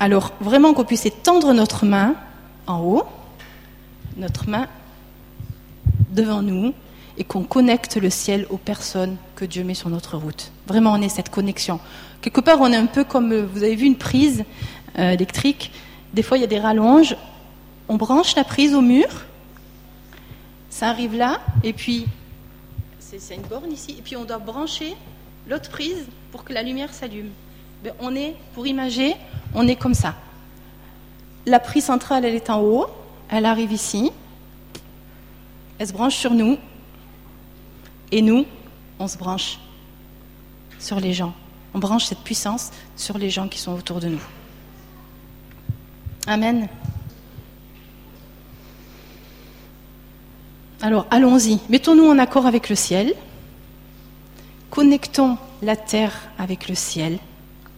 [0.00, 2.14] Alors, vraiment qu'on puisse étendre notre main
[2.66, 3.04] en haut,
[4.18, 4.68] notre main
[6.12, 6.74] devant nous,
[7.18, 10.52] et qu'on connecte le ciel aux personnes que Dieu met sur notre route.
[10.66, 11.80] Vraiment, on est cette connexion.
[12.22, 14.44] Quelque part, on est un peu comme, euh, vous avez vu une prise
[14.98, 15.72] euh, électrique,
[16.14, 17.16] des fois il y a des rallonges,
[17.88, 19.08] on branche la prise au mur,
[20.70, 22.06] ça arrive là, et puis
[23.00, 24.94] c'est une borne ici, et puis on doit brancher
[25.48, 27.30] l'autre prise pour que la lumière s'allume.
[27.82, 29.14] Ben, on est, pour imager,
[29.54, 30.14] on est comme ça.
[31.46, 32.86] La prise centrale, elle est en haut,
[33.28, 34.10] elle arrive ici,
[35.78, 36.58] elle se branche sur nous,
[38.10, 38.46] et nous,
[38.98, 39.58] on se branche
[40.78, 41.34] sur les gens.
[41.74, 44.22] On branche cette puissance sur les gens qui sont autour de nous.
[46.26, 46.68] Amen.
[50.80, 51.60] Alors, allons-y.
[51.68, 53.14] Mettons-nous en accord avec le ciel.
[54.70, 57.18] Connectons la terre avec le ciel,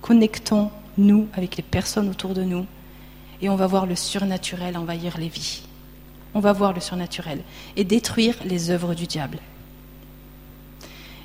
[0.02, 2.66] connectons-nous avec les personnes autour de nous,
[3.42, 5.62] et on va voir le surnaturel envahir les vies.
[6.34, 7.40] On va voir le surnaturel
[7.76, 9.38] et détruire les œuvres du diable.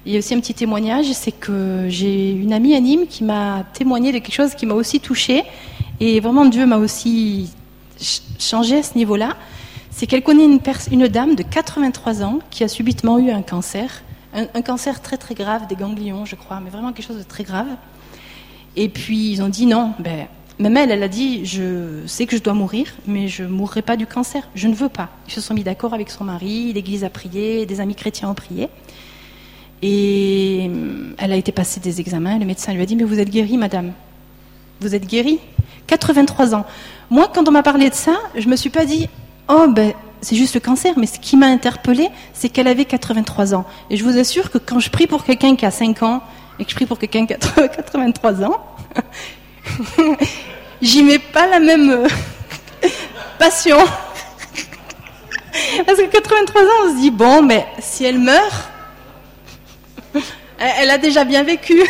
[0.05, 3.63] Il y a aussi un petit témoignage, c'est que j'ai une amie anime qui m'a
[3.73, 5.43] témoigné de quelque chose qui m'a aussi touchée,
[5.99, 7.51] et vraiment Dieu m'a aussi
[8.39, 9.35] changé à ce niveau-là.
[9.89, 10.59] C'est qu'elle connaît une,
[10.91, 14.03] une, dame de 83 ans qui a subitement eu un cancer,
[14.33, 17.23] un, un, cancer très très grave des ganglions, je crois, mais vraiment quelque chose de
[17.23, 17.67] très grave.
[18.75, 20.27] Et puis ils ont dit non, ben
[20.57, 23.81] même elle, elle a dit, je sais que je dois mourir, mais je ne mourrai
[23.81, 24.47] pas du cancer.
[24.55, 25.09] Je ne veux pas.
[25.27, 28.33] Ils se sont mis d'accord avec son mari, l'Église a prié, des amis chrétiens ont
[28.35, 28.69] prié.
[29.81, 32.39] Et euh, elle a été passer des examens.
[32.39, 33.91] Le médecin lui a dit, mais vous êtes guérie, madame.
[34.79, 35.39] Vous êtes guérie
[35.87, 36.65] 83 ans.
[37.09, 39.09] Moi, quand on m'a parlé de ça, je ne me suis pas dit,
[39.49, 40.97] oh ben, c'est juste le cancer.
[40.97, 43.65] Mais ce qui m'a interpellée, c'est qu'elle avait 83 ans.
[43.89, 46.23] Et je vous assure que quand je prie pour quelqu'un qui a 5 ans
[46.59, 47.37] et que je prie pour quelqu'un qui a
[47.67, 48.57] 83 ans,
[50.81, 52.07] j'y mets pas la même euh,
[53.39, 53.77] passion.
[55.85, 58.69] Parce que 83 ans, on se dit, bon, mais si elle meurt,
[60.59, 61.81] elle a déjà bien vécu.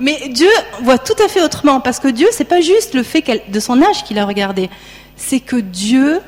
[0.00, 0.48] Mais Dieu
[0.82, 3.82] voit tout à fait autrement, parce que Dieu, c'est pas juste le fait de son
[3.82, 4.70] âge qu'il a regardé,
[5.16, 6.20] c'est que Dieu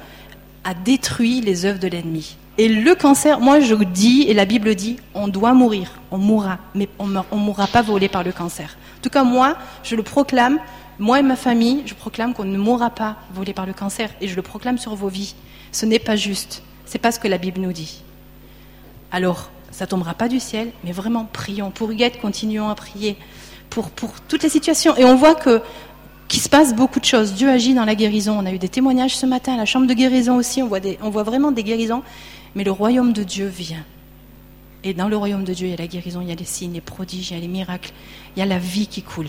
[0.65, 2.37] a détruit les œuvres de l'ennemi.
[2.59, 6.59] Et le cancer, moi je dis, et la Bible dit, on doit mourir, on mourra,
[6.75, 8.77] mais on ne mourra pas volé par le cancer.
[9.03, 10.59] Tout cas, moi, je le proclame,
[10.99, 14.29] moi et ma famille, je proclame qu'on ne mourra pas volé par le cancer, et
[14.29, 15.35] je le proclame sur vos vies.
[15.73, 18.03] Ce n'est pas juste, c'est pas ce que la Bible nous dit.
[19.11, 21.71] Alors, ça tombera pas du ciel, mais vraiment prions.
[21.71, 23.17] Pour Huguette, continuons à prier
[23.71, 23.91] pour,
[24.29, 24.97] toutes les situations.
[24.97, 25.61] Et on voit que
[26.29, 27.35] qu'il se passe beaucoup de choses.
[27.35, 28.39] Dieu agit dans la guérison.
[28.39, 30.63] On a eu des témoignages ce matin à la chambre de guérison aussi.
[30.63, 32.03] On voit, on voit vraiment des guérisons.
[32.55, 33.85] Mais le royaume de Dieu vient.
[34.85, 36.45] Et dans le royaume de Dieu, il y a la guérison, il y a les
[36.45, 37.93] signes, les prodiges, il y a les miracles,
[38.37, 39.29] il y a la vie qui coule.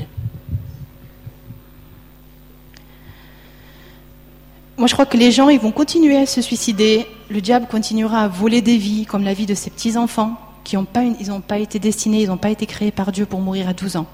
[4.77, 7.05] Moi, je crois que les gens, ils vont continuer à se suicider.
[7.29, 10.85] Le diable continuera à voler des vies, comme la vie de ces petits-enfants qui n'ont
[10.85, 11.03] pas,
[11.47, 14.07] pas été destinés, ils n'ont pas été créés par Dieu pour mourir à 12 ans.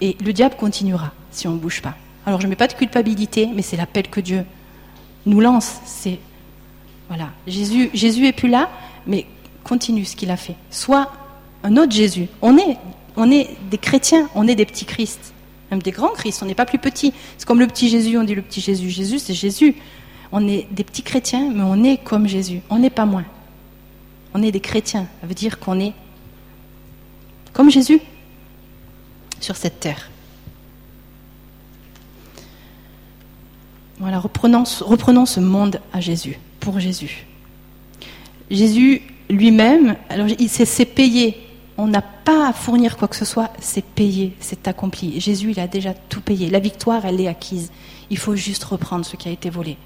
[0.00, 1.94] Et le diable continuera si on ne bouge pas.
[2.26, 4.44] Alors, je ne mets pas de culpabilité, mais c'est l'appel que Dieu
[5.26, 5.76] nous lance.
[5.84, 6.18] C'est
[7.08, 8.70] voilà, Jésus, Jésus est plus là,
[9.06, 9.26] mais
[9.62, 10.56] continue ce qu'il a fait.
[10.70, 11.10] Soit
[11.62, 12.28] un autre Jésus.
[12.42, 12.78] On est,
[13.16, 15.34] on est des chrétiens, on est des petits Christ,
[15.70, 16.42] même des grands Christ.
[16.42, 17.12] On n'est pas plus petits.
[17.38, 18.90] C'est comme le petit Jésus, on dit le petit Jésus.
[18.90, 19.76] Jésus, c'est Jésus.
[20.32, 22.60] On est des petits chrétiens, mais on est comme Jésus.
[22.70, 23.24] On n'est pas moins.
[24.34, 25.06] On est des chrétiens.
[25.20, 25.92] Ça veut dire qu'on est
[27.52, 28.00] comme Jésus
[29.40, 30.10] sur cette terre.
[34.00, 37.26] Voilà, reprenons, reprenons ce monde à Jésus pour Jésus.
[38.50, 41.43] Jésus lui-même, alors c'est payé.
[41.76, 45.18] On n'a pas à fournir quoi que ce soit, c'est payé, c'est accompli.
[45.20, 46.48] Jésus, il a déjà tout payé.
[46.48, 47.72] La victoire, elle est acquise.
[48.10, 49.76] Il faut juste reprendre ce qui a été volé.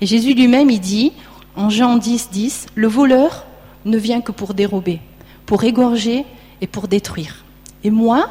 [0.00, 1.12] Et Jésus lui-même, il dit,
[1.54, 3.46] en Jean 10, 10, le voleur
[3.84, 5.00] ne vient que pour dérober,
[5.46, 6.24] pour égorger
[6.60, 7.44] et pour détruire.
[7.84, 8.28] Et moi,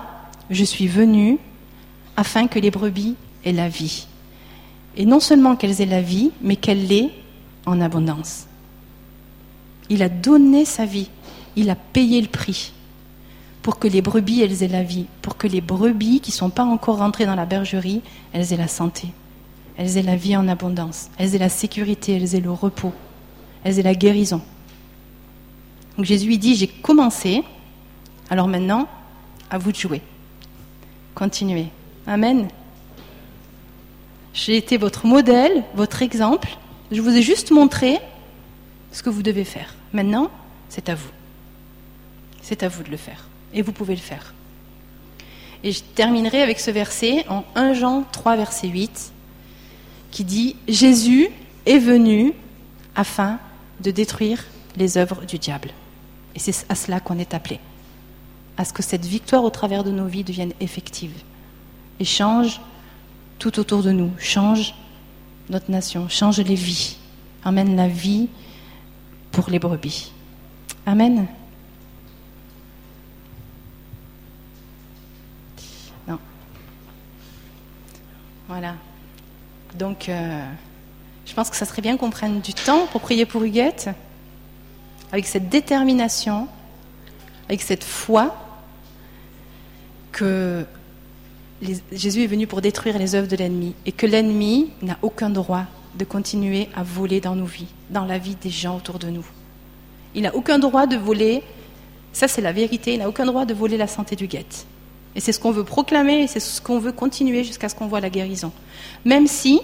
[0.49, 1.37] je suis venu
[2.17, 4.07] afin que les brebis aient la vie.
[4.97, 7.11] Et non seulement qu'elles aient la vie, mais qu'elles l'aient
[7.65, 8.47] en abondance.
[9.89, 11.09] Il a donné sa vie,
[11.55, 12.73] il a payé le prix
[13.65, 16.51] pour que les brebis, elles aient la vie, pour que les brebis qui ne sont
[16.51, 19.07] pas encore rentrées dans la bergerie, elles aient la santé,
[19.75, 22.93] elles aient la vie en abondance, elles aient la sécurité, elles aient le repos,
[23.63, 24.43] elles aient la guérison.
[25.97, 27.43] Donc Jésus lui dit, j'ai commencé,
[28.29, 28.87] alors maintenant,
[29.49, 30.03] à vous de jouer.
[31.15, 31.69] Continuez.
[32.05, 32.49] Amen.
[34.35, 36.55] J'ai été votre modèle, votre exemple,
[36.91, 37.97] je vous ai juste montré
[38.91, 39.73] ce que vous devez faire.
[39.91, 40.29] Maintenant,
[40.69, 41.09] c'est à vous.
[42.43, 43.25] C'est à vous de le faire.
[43.55, 44.33] Et vous pouvez le faire.
[45.63, 49.11] Et je terminerai avec ce verset en 1 Jean 3, verset 8,
[50.11, 51.29] qui dit Jésus
[51.65, 52.33] est venu
[52.95, 53.39] afin
[53.81, 54.45] de détruire
[54.77, 55.71] les œuvres du diable.
[56.35, 57.59] Et c'est à cela qu'on est appelé.
[58.57, 61.13] À ce que cette victoire au travers de nos vies devienne effective.
[61.99, 62.61] Et change
[63.39, 64.11] tout autour de nous.
[64.19, 64.75] Change
[65.49, 66.97] notre nation, change les vies,
[67.43, 68.27] amène la vie
[69.31, 70.11] pour les brebis.
[70.85, 71.27] Amen.
[78.47, 78.75] Voilà.
[79.77, 80.45] Donc, euh,
[81.25, 83.89] je pense que ça serait bien qu'on prenne du temps pour prier pour Huguette,
[85.11, 86.47] avec cette détermination,
[87.49, 88.35] avec cette foi
[90.11, 90.65] que
[91.91, 95.65] Jésus est venu pour détruire les œuvres de l'ennemi et que l'ennemi n'a aucun droit
[95.97, 99.25] de continuer à voler dans nos vies, dans la vie des gens autour de nous.
[100.13, 101.43] Il n'a aucun droit de voler
[102.15, 102.93] Ça, c'est la vérité.
[102.93, 104.65] Il n'a aucun droit de voler la santé du guette.
[105.15, 107.87] Et c'est ce qu'on veut proclamer et c'est ce qu'on veut continuer jusqu'à ce qu'on
[107.87, 108.51] voit la guérison.
[109.05, 109.61] Même si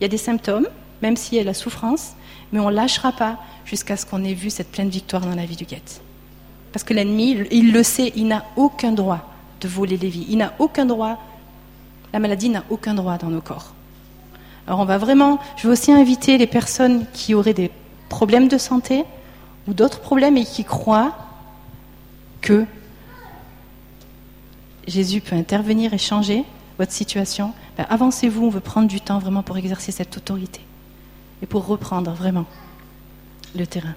[0.00, 0.68] il y a des symptômes,
[1.02, 2.12] même s'il y a la souffrance,
[2.52, 5.44] mais on ne lâchera pas jusqu'à ce qu'on ait vu cette pleine victoire dans la
[5.44, 6.02] vie du guette.
[6.72, 9.28] Parce que l'ennemi, il le sait, il n'a aucun droit
[9.60, 10.26] de voler les vies.
[10.28, 11.18] Il n'a aucun droit,
[12.12, 13.74] la maladie n'a aucun droit dans nos corps.
[14.66, 17.70] Alors on va vraiment, je veux aussi inviter les personnes qui auraient des
[18.08, 19.04] problèmes de santé
[19.66, 21.16] ou d'autres problèmes et qui croient
[22.40, 22.64] que
[24.86, 26.44] Jésus peut intervenir et changer
[26.78, 30.60] votre situation, ben, avancez-vous, on veut prendre du temps vraiment pour exercer cette autorité
[31.42, 32.46] et pour reprendre vraiment
[33.54, 33.94] le terrain.